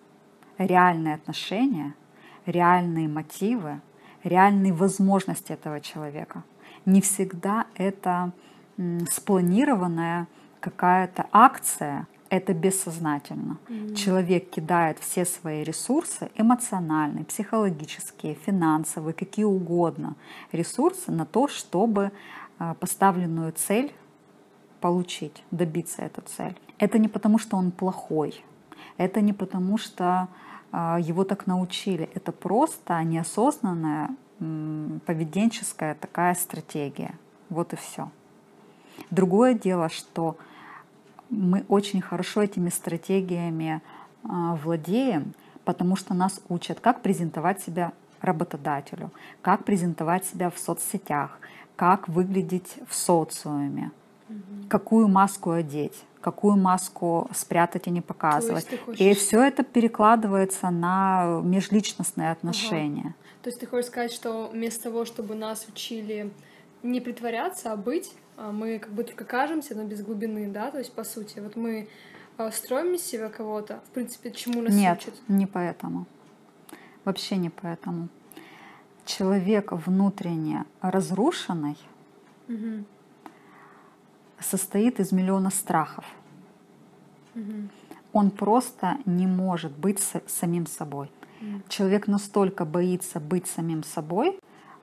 реальные 0.65 1.15
отношения, 1.15 1.93
реальные 2.45 3.07
мотивы, 3.07 3.81
реальные 4.23 4.73
возможности 4.73 5.51
этого 5.53 5.81
человека. 5.81 6.43
Не 6.85 7.01
всегда 7.01 7.65
это 7.75 8.31
спланированная 9.09 10.27
какая-то 10.61 11.27
акция, 11.31 12.07
это 12.29 12.53
бессознательно. 12.53 13.57
Mm-hmm. 13.67 13.95
Человек 13.95 14.49
кидает 14.49 14.99
все 14.99 15.25
свои 15.25 15.63
ресурсы, 15.63 16.31
эмоциональные, 16.35 17.25
психологические, 17.25 18.35
финансовые, 18.35 19.13
какие 19.13 19.43
угодно 19.43 20.15
ресурсы 20.53 21.11
на 21.11 21.25
то, 21.25 21.49
чтобы 21.49 22.11
а, 22.57 22.73
поставленную 22.75 23.51
цель 23.51 23.93
получить, 24.79 25.43
добиться 25.51 26.03
эту 26.03 26.21
цель. 26.21 26.55
Это 26.79 26.99
не 26.99 27.09
потому, 27.09 27.37
что 27.37 27.57
он 27.57 27.71
плохой, 27.71 28.45
это 28.97 29.19
не 29.19 29.33
потому, 29.33 29.77
что 29.77 30.29
а, 30.71 30.99
его 31.01 31.25
так 31.25 31.47
научили. 31.47 32.09
Это 32.13 32.31
просто 32.31 33.03
неосознанная 33.03 34.09
поведенческая 35.05 35.95
такая 35.95 36.33
стратегия. 36.33 37.13
Вот 37.49 37.73
и 37.73 37.75
все. 37.75 38.09
Другое 39.11 39.53
дело, 39.53 39.89
что 39.89 40.37
мы 41.31 41.65
очень 41.69 42.01
хорошо 42.01 42.43
этими 42.43 42.69
стратегиями 42.69 43.81
а, 44.23 44.55
владеем, 44.55 45.33
потому 45.65 45.95
что 45.95 46.13
нас 46.13 46.41
учат, 46.49 46.79
как 46.79 47.01
презентовать 47.01 47.61
себя 47.61 47.93
работодателю, 48.21 49.11
как 49.41 49.63
презентовать 49.63 50.25
себя 50.25 50.51
в 50.51 50.59
соцсетях, 50.59 51.39
как 51.75 52.07
выглядеть 52.07 52.75
в 52.87 52.93
социуме, 52.93 53.91
угу. 54.29 54.67
какую 54.69 55.07
маску 55.07 55.51
одеть 55.51 56.03
какую 56.21 56.55
маску 56.55 57.27
спрятать 57.33 57.87
и 57.87 57.89
не 57.89 58.01
показывать. 58.01 58.67
Хочешь... 58.85 59.01
И 59.01 59.13
все 59.15 59.41
это 59.41 59.63
перекладывается 59.63 60.69
на 60.69 61.41
межличностные 61.43 62.31
отношения. 62.31 63.01
Ага. 63.01 63.15
То 63.41 63.49
есть 63.49 63.59
ты 63.59 63.65
хочешь 63.65 63.87
сказать, 63.87 64.13
что 64.13 64.49
вместо 64.53 64.83
того, 64.83 65.03
чтобы 65.03 65.35
нас 65.35 65.65
учили 65.67 66.31
не 66.83 67.01
притворяться, 67.01 67.71
а 67.71 67.75
быть, 67.75 68.13
а 68.30 68.30
мы 68.51 68.79
как 68.79 68.91
бы 68.91 69.03
только 69.03 69.25
кажемся, 69.25 69.75
но 69.75 69.83
без 69.83 70.01
глубины, 70.01 70.49
да, 70.49 70.71
то 70.71 70.79
есть 70.79 70.93
по 70.93 71.03
сути, 71.03 71.39
вот 71.39 71.55
мы 71.55 71.87
а, 72.37 72.51
строим 72.51 72.95
из 72.95 73.03
себя 73.03 73.29
кого-то, 73.29 73.81
в 73.89 73.93
принципе, 73.93 74.31
чему 74.31 74.61
нас 74.61 74.73
Нет, 74.73 74.99
учат? 75.01 75.13
не 75.27 75.45
поэтому. 75.45 76.05
Вообще 77.05 77.35
не 77.37 77.49
поэтому. 77.49 78.09
Человек 79.05 79.71
внутренне 79.71 80.65
разрушенный, 80.81 81.77
угу 82.47 82.85
состоит 84.41 84.99
из 84.99 85.11
миллиона 85.11 85.49
страхов. 85.49 86.05
Угу. 87.35 87.69
Он 88.13 88.31
просто 88.31 88.97
не 89.05 89.27
может 89.27 89.71
быть 89.71 89.99
самим 90.27 90.65
собой. 90.65 91.11
Угу. 91.41 91.61
Человек 91.69 92.07
настолько 92.07 92.65
боится 92.65 93.19
быть 93.19 93.47
самим 93.47 93.83
собой, 93.83 94.39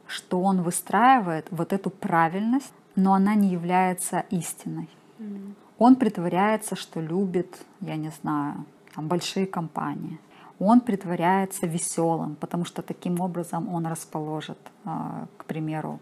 что 0.07 0.41
он 0.41 0.63
выстраивает 0.63 1.47
вот 1.51 1.73
эту 1.73 1.91
правильность, 1.91 2.73
но 2.99 3.15
она 3.15 3.37
не 3.37 3.49
является 3.49 4.25
истиной. 4.31 4.89
Угу. 5.21 5.55
Он 5.79 5.95
притворяется, 5.95 6.75
что 6.75 7.01
любит, 7.01 7.57
я 7.81 7.97
не 7.97 8.11
знаю, 8.11 8.65
там, 8.95 9.07
большие 9.07 9.47
компании. 9.47 10.19
Он 10.59 10.81
притворяется 10.81 11.67
веселым, 11.67 12.35
потому 12.35 12.65
что 12.65 12.83
таким 12.83 13.21
образом 13.21 13.73
он 13.73 13.87
расположит, 13.87 14.59
а, 14.85 15.27
к 15.37 15.45
примеру, 15.45 16.01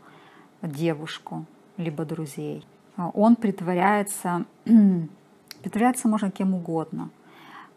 девушку 0.63 1.45
либо 1.77 2.07
друзей. 2.07 2.65
А, 2.97 3.11
он 3.11 3.37
притворяется, 3.37 4.47
притворяться 5.63 6.09
можно 6.09 6.31
кем 6.31 6.55
угодно. 6.55 7.11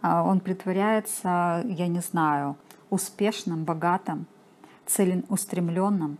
А, 0.01 0.23
он 0.23 0.39
притворяется, 0.39 1.61
я 1.65 1.87
не 1.87 1.99
знаю, 1.99 2.55
успешным, 2.89 3.65
богатым, 3.65 4.25
целеустремленным, 4.85 6.17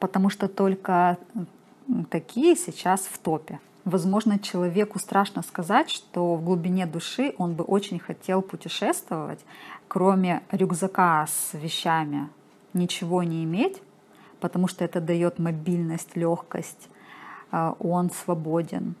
потому 0.00 0.28
что 0.28 0.48
только 0.48 1.16
такие 2.10 2.56
сейчас 2.56 3.02
в 3.02 3.18
топе. 3.18 3.58
Возможно, 3.84 4.38
человеку 4.38 4.98
страшно 4.98 5.42
сказать, 5.42 5.90
что 5.90 6.34
в 6.34 6.44
глубине 6.44 6.86
души 6.86 7.34
он 7.38 7.54
бы 7.54 7.64
очень 7.64 7.98
хотел 7.98 8.42
путешествовать, 8.42 9.40
кроме 9.88 10.42
рюкзака 10.50 11.26
с 11.26 11.54
вещами, 11.54 12.28
ничего 12.74 13.22
не 13.22 13.42
иметь, 13.44 13.82
потому 14.40 14.68
что 14.68 14.84
это 14.84 15.00
дает 15.00 15.38
мобильность, 15.38 16.14
легкость, 16.16 16.88
а, 17.50 17.74
он 17.78 18.10
свободен. 18.10 18.94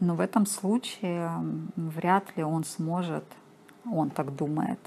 Но 0.00 0.14
в 0.14 0.20
этом 0.20 0.46
случае 0.46 1.30
вряд 1.76 2.36
ли 2.36 2.42
он 2.42 2.64
сможет, 2.64 3.24
он 3.90 4.10
так 4.10 4.34
думает, 4.34 4.80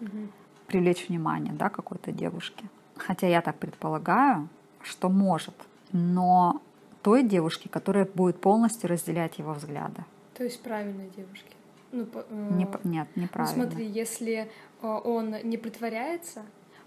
угу. 0.00 0.28
привлечь 0.66 1.08
внимание 1.08 1.52
да, 1.52 1.70
какой-то 1.70 2.12
девушки. 2.12 2.68
Хотя 2.96 3.26
я 3.26 3.40
так 3.40 3.56
предполагаю, 3.58 4.48
что 4.82 5.08
может. 5.08 5.54
Но 5.90 6.60
той 7.04 7.22
девушки, 7.22 7.68
которая 7.68 8.06
будет 8.06 8.40
полностью 8.40 8.88
разделять 8.88 9.38
его 9.38 9.52
взгляды. 9.52 10.04
То 10.32 10.42
есть 10.42 10.60
правильной 10.62 11.10
девушки. 11.14 11.54
Ну, 11.92 12.06
по, 12.06 12.24
э, 12.28 12.48
Не, 12.52 12.66
нет, 12.82 13.08
неправильно. 13.14 13.56
Ну, 13.56 13.70
смотри, 13.70 13.86
если 13.86 14.48
э, 14.82 14.86
он 14.86 15.36
не 15.44 15.58
притворяется, 15.58 16.42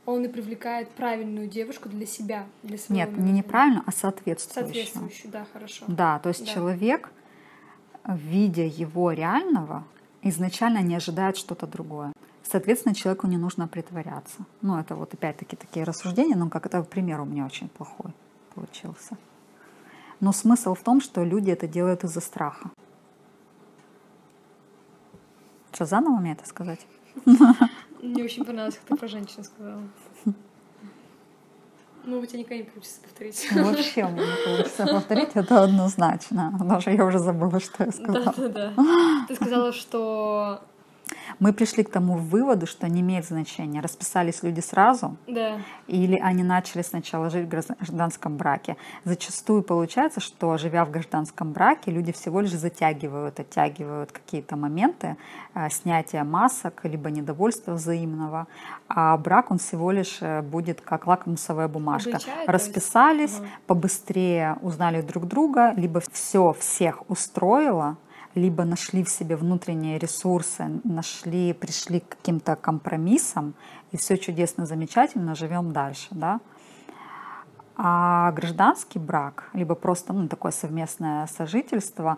он 0.08 0.26
и 0.26 0.28
привлекает 0.28 0.90
правильную 0.90 1.48
девушку 1.48 1.88
для 1.88 2.08
себя, 2.08 2.46
для 2.64 2.80
своего 2.80 2.96
Нет, 2.96 3.18
не 3.18 3.32
неправильно, 3.32 3.84
а 3.86 3.92
соответствующую. 3.92 4.74
Соответствующую, 4.74 5.32
да, 5.32 5.46
хорошо. 5.54 5.86
Да, 5.88 6.18
то 6.20 6.30
есть 6.30 6.46
Да. 6.46 6.52
человек, 6.52 7.12
видя 8.08 8.66
его 8.66 9.12
реального, 9.12 9.84
изначально 10.24 10.80
не 10.82 10.96
ожидает 10.96 11.38
что-то 11.38 11.68
другое. 11.68 12.12
Соответственно, 12.44 12.96
человеку 12.96 13.28
не 13.28 13.38
нужно 13.38 13.68
притворяться. 13.68 14.40
Ну, 14.62 14.80
это 14.80 14.96
вот 14.96 15.14
опять-таки 15.14 15.56
такие 15.56 15.86
рассуждения, 15.86 16.36
но 16.36 16.50
как 16.50 16.66
это 16.66 16.82
пример 16.84 17.22
у 17.22 17.26
меня 17.26 17.46
очень 17.46 17.70
плохой 17.70 18.14
получился. 18.56 19.16
Но 20.20 20.32
смысл 20.32 20.74
в 20.74 20.82
том, 20.82 21.00
что 21.02 21.24
люди 21.24 21.52
это 21.52 21.68
делают 21.68 22.04
из-за 22.04 22.22
страха. 22.22 22.72
Что, 25.72 25.86
заново 25.86 26.18
мне 26.20 26.32
это 26.32 26.46
сказать? 26.48 26.88
Мне 28.02 28.24
очень 28.24 28.46
понравилось, 28.46 28.76
как 28.76 28.86
ты 28.86 28.96
про 28.96 29.08
женщин 29.08 29.44
сказала. 29.44 29.82
Ну, 32.04 32.20
у 32.20 32.26
тебя 32.26 32.40
никогда 32.40 32.64
не 32.64 32.64
получится 32.64 33.02
повторить. 33.02 33.52
Вообще 33.52 34.06
у 34.06 34.10
меня 34.10 34.26
не 34.26 34.46
получится 34.46 34.88
повторить 34.88 35.30
это 35.34 35.64
однозначно. 35.64 36.58
Даже 36.62 36.92
я 36.92 37.06
уже 37.06 37.20
забыла, 37.20 37.60
что 37.60 37.84
я 37.84 37.92
сказала. 37.92 38.34
Да-да-да. 38.36 38.74
Ты 39.28 39.36
сказала, 39.36 39.74
что... 39.74 40.62
Мы 41.40 41.54
пришли 41.54 41.84
к 41.84 41.90
тому 41.92 42.16
выводу, 42.16 42.66
что 42.66 42.88
не 42.90 43.02
имеет 43.02 43.26
значения, 43.26 43.80
расписались 43.82 44.42
люди 44.44 44.60
сразу, 44.60 45.18
Да. 45.28 45.58
или 45.88 46.18
они 46.18 46.44
начали 46.44 46.82
сначала 46.82 47.30
жить 47.30 47.46
в 47.46 47.50
гражданском 47.50 48.38
браке. 48.38 48.76
Зачастую 49.06 49.62
получается, 49.62 50.20
что 50.20 50.58
живя 50.58 50.84
в 50.86 50.92
гражданском 50.92 51.52
браке, 51.52 51.92
люди 51.92 52.12
всего 52.12 52.42
лишь 52.42 52.52
затягивают, 52.54 53.40
оттягивают 53.40 54.12
какие-то 54.12 54.56
моменты 54.56 55.16
э, 55.54 55.70
снятия 55.70 56.24
масок, 56.24 56.82
либо 56.86 57.12
недовольства 57.12 57.74
взаимного, 57.74 58.48
а 58.88 59.16
брак 59.18 59.52
он 59.52 59.60
всего 59.60 59.92
лишь 59.92 60.18
э, 60.22 60.42
будет 60.42 60.82
как 60.82 61.06
лакмусовая 61.08 61.68
бумажка. 61.68 62.10
Есть? 62.12 62.28
Расписались, 62.48 63.38
Ага. 63.38 63.48
побыстрее 63.68 64.58
узнали 64.62 65.02
друг 65.02 65.28
друга, 65.28 65.74
либо 65.76 66.02
все 66.12 66.54
всех 66.54 67.08
устроило, 67.10 67.98
либо 68.38 68.64
нашли 68.64 69.04
в 69.04 69.10
себе 69.10 69.36
внутренние 69.36 69.98
ресурсы, 69.98 70.80
нашли, 70.84 71.54
пришли 71.54 72.00
к 72.00 72.10
каким-то 72.10 72.56
компромиссам, 72.56 73.54
и 73.92 73.98
все 73.98 74.18
чудесно, 74.18 74.66
замечательно, 74.66 75.36
живем 75.36 75.74
дальше, 75.74 76.08
да. 76.12 76.40
А 77.76 78.32
гражданский 78.32 79.00
брак, 79.00 79.50
либо 79.54 79.76
просто 79.76 80.14
ну, 80.14 80.28
такое 80.28 80.52
совместное 80.52 81.28
сожительство, 81.28 82.18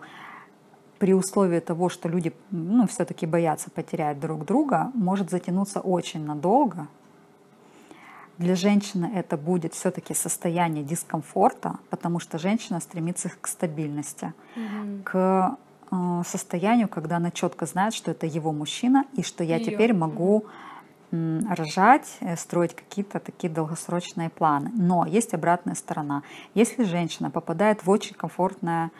при 0.98 1.14
условии 1.14 1.60
того, 1.60 1.88
что 1.88 2.08
люди 2.08 2.32
ну, 2.50 2.86
все-таки 2.86 3.26
боятся 3.26 3.70
потерять 3.70 4.20
друг 4.20 4.44
друга, 4.44 4.90
может 4.94 5.30
затянуться 5.30 5.80
очень 5.80 6.24
надолго. 6.24 6.88
Для 8.36 8.54
женщины 8.54 9.10
это 9.14 9.36
будет 9.36 9.74
все-таки 9.74 10.14
состояние 10.14 10.82
дискомфорта, 10.84 11.78
потому 11.90 12.20
что 12.20 12.38
женщина 12.38 12.80
стремится 12.80 13.30
к 13.40 13.46
стабильности, 13.46 14.32
Мгм. 14.56 15.02
к 15.04 15.56
э, 15.90 16.22
состоянию, 16.26 16.88
когда 16.88 17.16
она 17.16 17.30
четко 17.30 17.66
знает, 17.66 17.94
что 17.94 18.10
это 18.10 18.26
его 18.26 18.52
мужчина 18.52 19.04
и 19.16 19.22
что 19.22 19.44
я 19.44 19.56
Её. 19.56 19.66
теперь 19.66 19.92
могу 19.92 20.44
рожать, 21.12 22.18
э, 22.20 22.36
строить 22.36 22.74
какие-то 22.74 23.18
такие 23.18 23.52
долгосрочные 23.52 24.30
планы. 24.30 24.70
Но 24.74 25.04
есть 25.06 25.34
обратная 25.34 25.74
сторона. 25.74 26.22
Если 26.54 26.84
женщина 26.84 27.30
попадает 27.30 27.84
в 27.84 27.90
очень 27.90 28.14
комфортное 28.14 28.90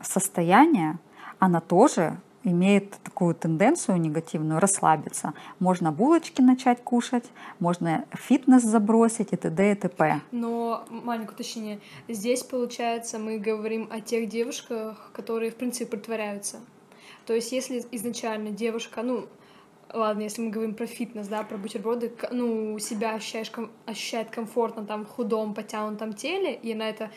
состояние, 0.00 0.98
она 1.38 1.60
тоже 1.60 2.18
имеет 2.50 2.90
такую 3.02 3.34
тенденцию 3.34 3.98
негативную 3.98 4.60
расслабиться. 4.60 5.34
Можно 5.58 5.92
булочки 5.92 6.40
начать 6.40 6.82
кушать, 6.82 7.24
можно 7.58 8.04
фитнес 8.12 8.62
забросить 8.62 9.32
и 9.32 9.36
т.д. 9.36 9.72
и 9.72 9.74
т.п. 9.74 10.20
Но 10.32 10.84
маленькое 10.90 11.34
уточнение. 11.34 11.80
Здесь, 12.08 12.42
получается, 12.42 13.18
мы 13.18 13.38
говорим 13.38 13.88
о 13.90 14.00
тех 14.00 14.28
девушках, 14.28 15.10
которые, 15.12 15.50
в 15.50 15.56
принципе, 15.56 15.86
притворяются. 15.86 16.60
То 17.26 17.34
есть, 17.34 17.52
если 17.52 17.84
изначально 17.90 18.50
девушка, 18.50 19.02
ну, 19.02 19.26
ладно, 19.92 20.22
если 20.22 20.42
мы 20.42 20.50
говорим 20.50 20.74
про 20.74 20.86
фитнес, 20.86 21.28
да, 21.28 21.42
про 21.42 21.56
бутерброды, 21.56 22.12
ну, 22.30 22.78
себя 22.78 23.14
ощущаешь, 23.14 23.50
ком- 23.50 23.70
ощущает 23.86 24.30
комфортно 24.30 24.84
там 24.84 25.04
в 25.04 25.08
худом, 25.08 25.54
потянутом 25.54 26.12
теле, 26.12 26.54
и 26.54 26.74
на 26.74 26.88
это 26.88 27.10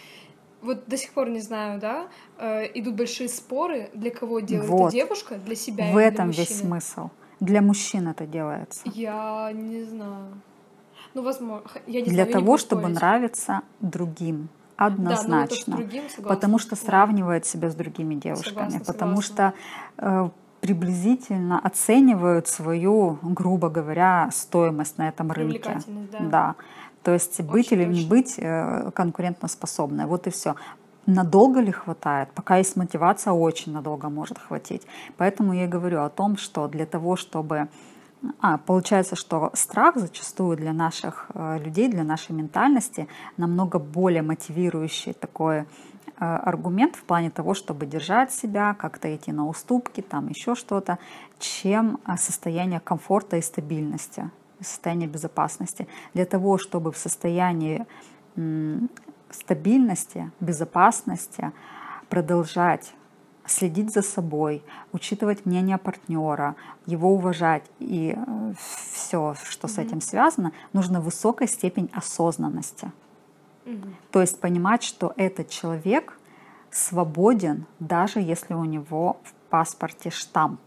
вот 0.61 0.87
до 0.87 0.97
сих 0.97 1.11
пор 1.13 1.29
не 1.29 1.39
знаю, 1.41 1.79
да, 1.79 2.07
э, 2.37 2.65
идут 2.79 2.95
большие 2.95 3.29
споры, 3.29 3.89
для 3.93 4.11
кого 4.11 4.39
делает 4.39 4.69
Вот. 4.69 4.87
эта 4.87 4.95
девушка, 4.97 5.35
для 5.35 5.55
себя 5.55 5.85
В 5.85 5.87
или 5.87 5.93
для 5.93 6.07
этом 6.07 6.29
весь 6.29 6.37
мужчины. 6.39 6.59
смысл. 6.59 7.09
Для 7.39 7.61
мужчин 7.61 8.07
это 8.07 8.25
делается. 8.25 8.81
Я 8.93 9.51
не 9.53 9.83
знаю. 9.85 10.41
Ну, 11.13 11.23
возможно, 11.23 11.63
я 11.87 12.01
не 12.01 12.05
Для 12.07 12.13
знаю, 12.13 12.27
не 12.27 12.33
того, 12.33 12.45
буду 12.45 12.57
чтобы 12.57 12.81
спорить. 12.81 12.95
нравиться 12.97 13.61
другим. 13.79 14.49
Да, 14.77 14.89
ну, 14.89 14.95
Однозначно. 14.95 15.75
другим, 15.77 16.03
согласна. 16.09 16.35
потому 16.35 16.57
что 16.59 16.75
сравнивает 16.75 17.45
себя 17.45 17.69
с 17.69 17.75
другими 17.75 18.15
девушками. 18.15 18.69
Согласна, 18.69 18.79
потому 18.93 19.21
согласна. 19.21 19.53
что 19.97 20.05
э, 20.05 20.29
приблизительно 20.61 21.59
оценивают 21.59 22.47
свою, 22.47 23.17
грубо 23.21 23.69
говоря, 23.69 24.29
стоимость 24.31 24.97
на 24.97 25.09
этом 25.09 25.31
рынке. 25.31 25.79
Да. 26.11 26.19
Да. 26.19 26.55
То 27.03 27.13
есть 27.13 27.41
быть 27.41 27.71
или 27.71 27.85
не 27.85 28.05
быть 28.05 28.35
э, 28.37 28.91
конкурентоспособной. 28.93 30.05
Вот 30.05 30.27
и 30.27 30.29
все. 30.29 30.55
Надолго 31.05 31.59
ли 31.61 31.71
хватает? 31.71 32.29
Пока 32.35 32.57
есть 32.57 32.75
мотивация, 32.75 33.33
очень 33.33 33.73
надолго 33.73 34.09
может 34.09 34.37
хватить. 34.37 34.83
Поэтому 35.17 35.53
я 35.53 35.67
говорю 35.67 36.01
о 36.01 36.09
том, 36.09 36.37
что 36.37 36.67
для 36.67 36.85
того, 36.85 37.15
чтобы... 37.15 37.69
А, 38.41 38.57
получается, 38.57 39.15
что 39.15 39.49
страх 39.53 39.95
зачастую 39.95 40.57
для 40.57 40.73
наших 40.73 41.27
э, 41.33 41.57
людей, 41.59 41.87
для 41.87 42.03
нашей 42.03 42.33
ментальности 42.33 43.07
намного 43.37 43.79
более 43.79 44.21
мотивирующий 44.21 45.13
такой 45.13 45.59
э, 45.59 45.65
аргумент 46.19 46.97
в 46.97 47.03
плане 47.03 47.31
того, 47.31 47.53
чтобы 47.53 47.85
держать 47.85 48.33
себя, 48.33 48.73
как-то 48.73 49.15
идти 49.15 49.31
на 49.31 49.47
уступки, 49.47 50.01
там 50.01 50.27
еще 50.27 50.53
что-то, 50.53 50.99
чем 51.39 51.97
состояние 52.17 52.81
комфорта 52.81 53.37
и 53.37 53.41
стабильности, 53.41 54.29
состояние 54.61 55.07
безопасности. 55.07 55.87
Для 56.13 56.25
того, 56.25 56.57
чтобы 56.57 56.91
в 56.91 56.97
состоянии 56.97 57.85
стабильности, 59.31 60.31
безопасности 60.39 61.51
продолжать 62.09 62.93
следить 63.45 63.91
за 63.93 64.01
собой, 64.01 64.63
учитывать 64.91 65.45
мнение 65.45 65.77
партнера, 65.77 66.55
его 66.85 67.13
уважать 67.13 67.63
и 67.79 68.17
все, 68.93 69.35
что 69.43 69.67
с 69.67 69.77
этим 69.77 70.01
связано, 70.01 70.51
нужна 70.73 71.01
высокая 71.01 71.47
степень 71.47 71.89
осознанности. 71.93 72.91
Мгм. 73.65 73.95
То 74.11 74.21
есть 74.21 74.39
понимать, 74.39 74.83
что 74.83 75.13
этот 75.15 75.49
человек 75.49 76.17
свободен, 76.71 77.65
даже 77.79 78.19
если 78.19 78.53
у 78.53 78.65
него 78.65 79.17
в 79.23 79.33
паспорте 79.49 80.09
штамп. 80.11 80.61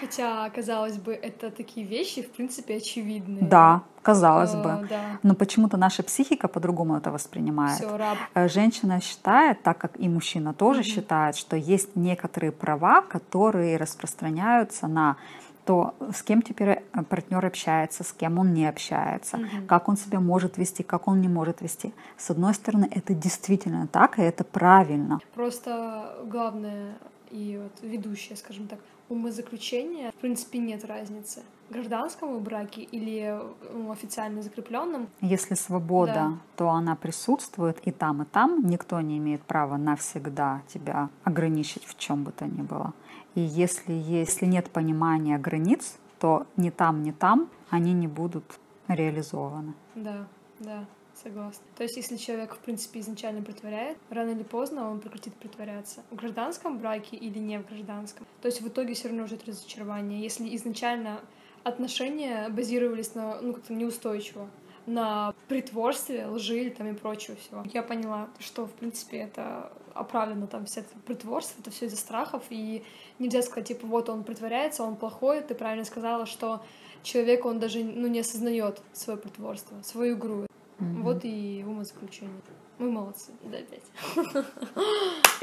Хотя, 0.00 0.48
казалось 0.50 0.96
бы, 0.98 1.12
это 1.12 1.50
такие 1.50 1.86
вещи, 1.86 2.22
в 2.22 2.30
принципе, 2.30 2.76
очевидные. 2.76 3.42
Да, 3.44 3.82
казалось 4.02 4.54
Э, 4.54 4.62
бы. 4.62 4.86
Да. 4.88 5.00
Но 5.22 5.34
почему-то 5.34 5.76
наша 5.76 6.02
психика 6.02 6.48
по-другому 6.48 6.96
это 6.96 7.10
воспринимает. 7.10 7.78
Все, 7.78 7.96
раб. 7.96 8.16
Э, 8.34 8.48
Женщина 8.48 9.00
считает, 9.00 9.62
так 9.62 9.78
как 9.78 9.98
и 10.00 10.08
мужчина 10.08 10.54
тоже 10.54 10.82
считает, 10.82 11.36
что 11.36 11.56
есть 11.56 11.96
некоторые 11.96 12.52
права, 12.52 13.02
которые 13.02 13.76
распространяются 13.76 14.86
на 14.88 15.16
то, 15.64 15.94
с 16.14 16.22
кем 16.22 16.40
теперь 16.40 16.82
партнер 17.10 17.44
общается, 17.44 18.02
с 18.02 18.12
кем 18.12 18.38
он 18.38 18.54
не 18.54 18.66
общается, 18.66 19.36
Мгм. 19.36 19.66
как 19.66 19.88
он 19.88 19.96
себя 19.98 20.18
может 20.18 20.56
вести, 20.56 20.82
как 20.82 21.08
он 21.08 21.20
не 21.20 21.28
может 21.28 21.60
вести. 21.60 21.92
С 22.16 22.30
одной 22.30 22.54
стороны, 22.54 22.88
это 22.90 23.12
действительно 23.12 23.86
так, 23.86 24.18
и 24.18 24.22
это 24.22 24.44
правильно. 24.44 25.18
Просто 25.34 26.16
главное 26.24 26.94
и 27.30 27.60
вот 27.62 27.72
ведущее, 27.82 28.36
скажем 28.38 28.66
так, 28.66 28.78
умозаключение, 29.08 30.10
в 30.10 30.14
принципе, 30.14 30.58
нет 30.58 30.84
разницы. 30.84 31.42
Гражданском 31.70 32.38
браке 32.38 32.80
или 32.82 33.38
ну, 33.74 33.90
официально 33.90 34.40
закрепленном. 34.42 35.08
Если 35.20 35.54
свобода, 35.54 36.12
Да. 36.14 36.32
то 36.56 36.70
она 36.70 36.96
присутствует 36.96 37.78
и 37.86 37.90
там, 37.90 38.22
и 38.22 38.24
там. 38.24 38.66
Никто 38.66 39.00
не 39.00 39.18
имеет 39.18 39.42
права 39.42 39.76
навсегда 39.76 40.62
тебя 40.68 41.10
ограничить 41.24 41.84
в 41.84 41.98
чем 41.98 42.24
бы 42.24 42.32
то 42.32 42.46
ни 42.46 42.62
было. 42.62 42.94
И 43.34 43.40
если, 43.40 43.92
если 43.92 44.46
нет 44.46 44.70
понимания 44.70 45.38
границ, 45.38 45.98
то 46.18 46.46
ни 46.56 46.70
там, 46.70 47.02
ни 47.02 47.10
там 47.12 47.48
они 47.70 47.92
не 47.92 48.08
будут 48.08 48.44
реализованы. 48.88 49.74
Да, 49.94 50.26
да, 50.58 50.84
согласна. 51.22 51.64
То 51.76 51.82
есть, 51.82 51.96
если 51.96 52.16
человек, 52.16 52.54
в 52.54 52.58
принципе, 52.58 53.00
изначально 53.00 53.42
притворяет, 53.42 53.98
рано 54.10 54.30
или 54.30 54.42
поздно 54.42 54.90
он 54.90 55.00
прекратит 55.00 55.34
притворяться. 55.34 56.02
В 56.10 56.16
гражданском 56.16 56.78
браке 56.78 57.16
или 57.16 57.38
не 57.38 57.58
в 57.58 57.66
гражданском. 57.66 58.26
То 58.42 58.46
есть, 58.46 58.60
в 58.60 58.68
итоге 58.68 58.94
все 58.94 59.08
равно 59.08 59.26
ждет 59.26 59.46
разочарование. 59.46 60.22
Если 60.22 60.54
изначально 60.56 61.20
отношения 61.64 62.48
базировались 62.48 63.14
на, 63.14 63.40
ну, 63.40 63.54
как-то 63.54 63.74
неустойчиво, 63.74 64.48
на 64.86 65.34
притворстве, 65.48 66.26
лжи 66.26 66.70
там 66.70 66.88
и 66.88 66.94
прочего 66.94 67.36
всего. 67.36 67.62
Я 67.72 67.82
поняла, 67.82 68.28
что, 68.38 68.66
в 68.66 68.72
принципе, 68.72 69.18
это 69.18 69.70
оправдано 69.94 70.46
там 70.46 70.64
все 70.64 70.80
это 70.80 70.90
притворство, 71.06 71.60
это 71.60 71.70
все 71.70 71.86
из-за 71.86 71.98
страхов, 71.98 72.44
и 72.50 72.82
нельзя 73.18 73.42
сказать, 73.42 73.68
типа, 73.68 73.86
вот 73.86 74.08
он 74.08 74.24
притворяется, 74.24 74.82
он 74.84 74.96
плохой, 74.96 75.42
ты 75.42 75.54
правильно 75.54 75.84
сказала, 75.84 76.24
что 76.24 76.62
человек, 77.02 77.44
он 77.44 77.58
даже 77.58 77.84
ну, 77.84 78.06
не 78.06 78.20
осознает 78.20 78.80
свое 78.92 79.18
притворство, 79.18 79.76
свою 79.82 80.16
игру. 80.16 80.46
Mm-hmm. 80.78 81.02
Вот 81.02 81.20
и 81.24 81.64
умозаключение. 81.66 82.40
Мы 82.78 82.92
молодцы. 82.92 83.32
Да, 83.42 83.58
пять. 83.62 83.82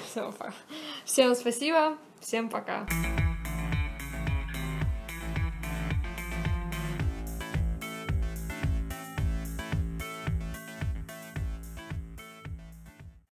Все, 0.05 0.31
Всем 1.03 1.35
спасибо. 1.35 1.97
Всем 2.21 2.49
пока. 2.49 2.87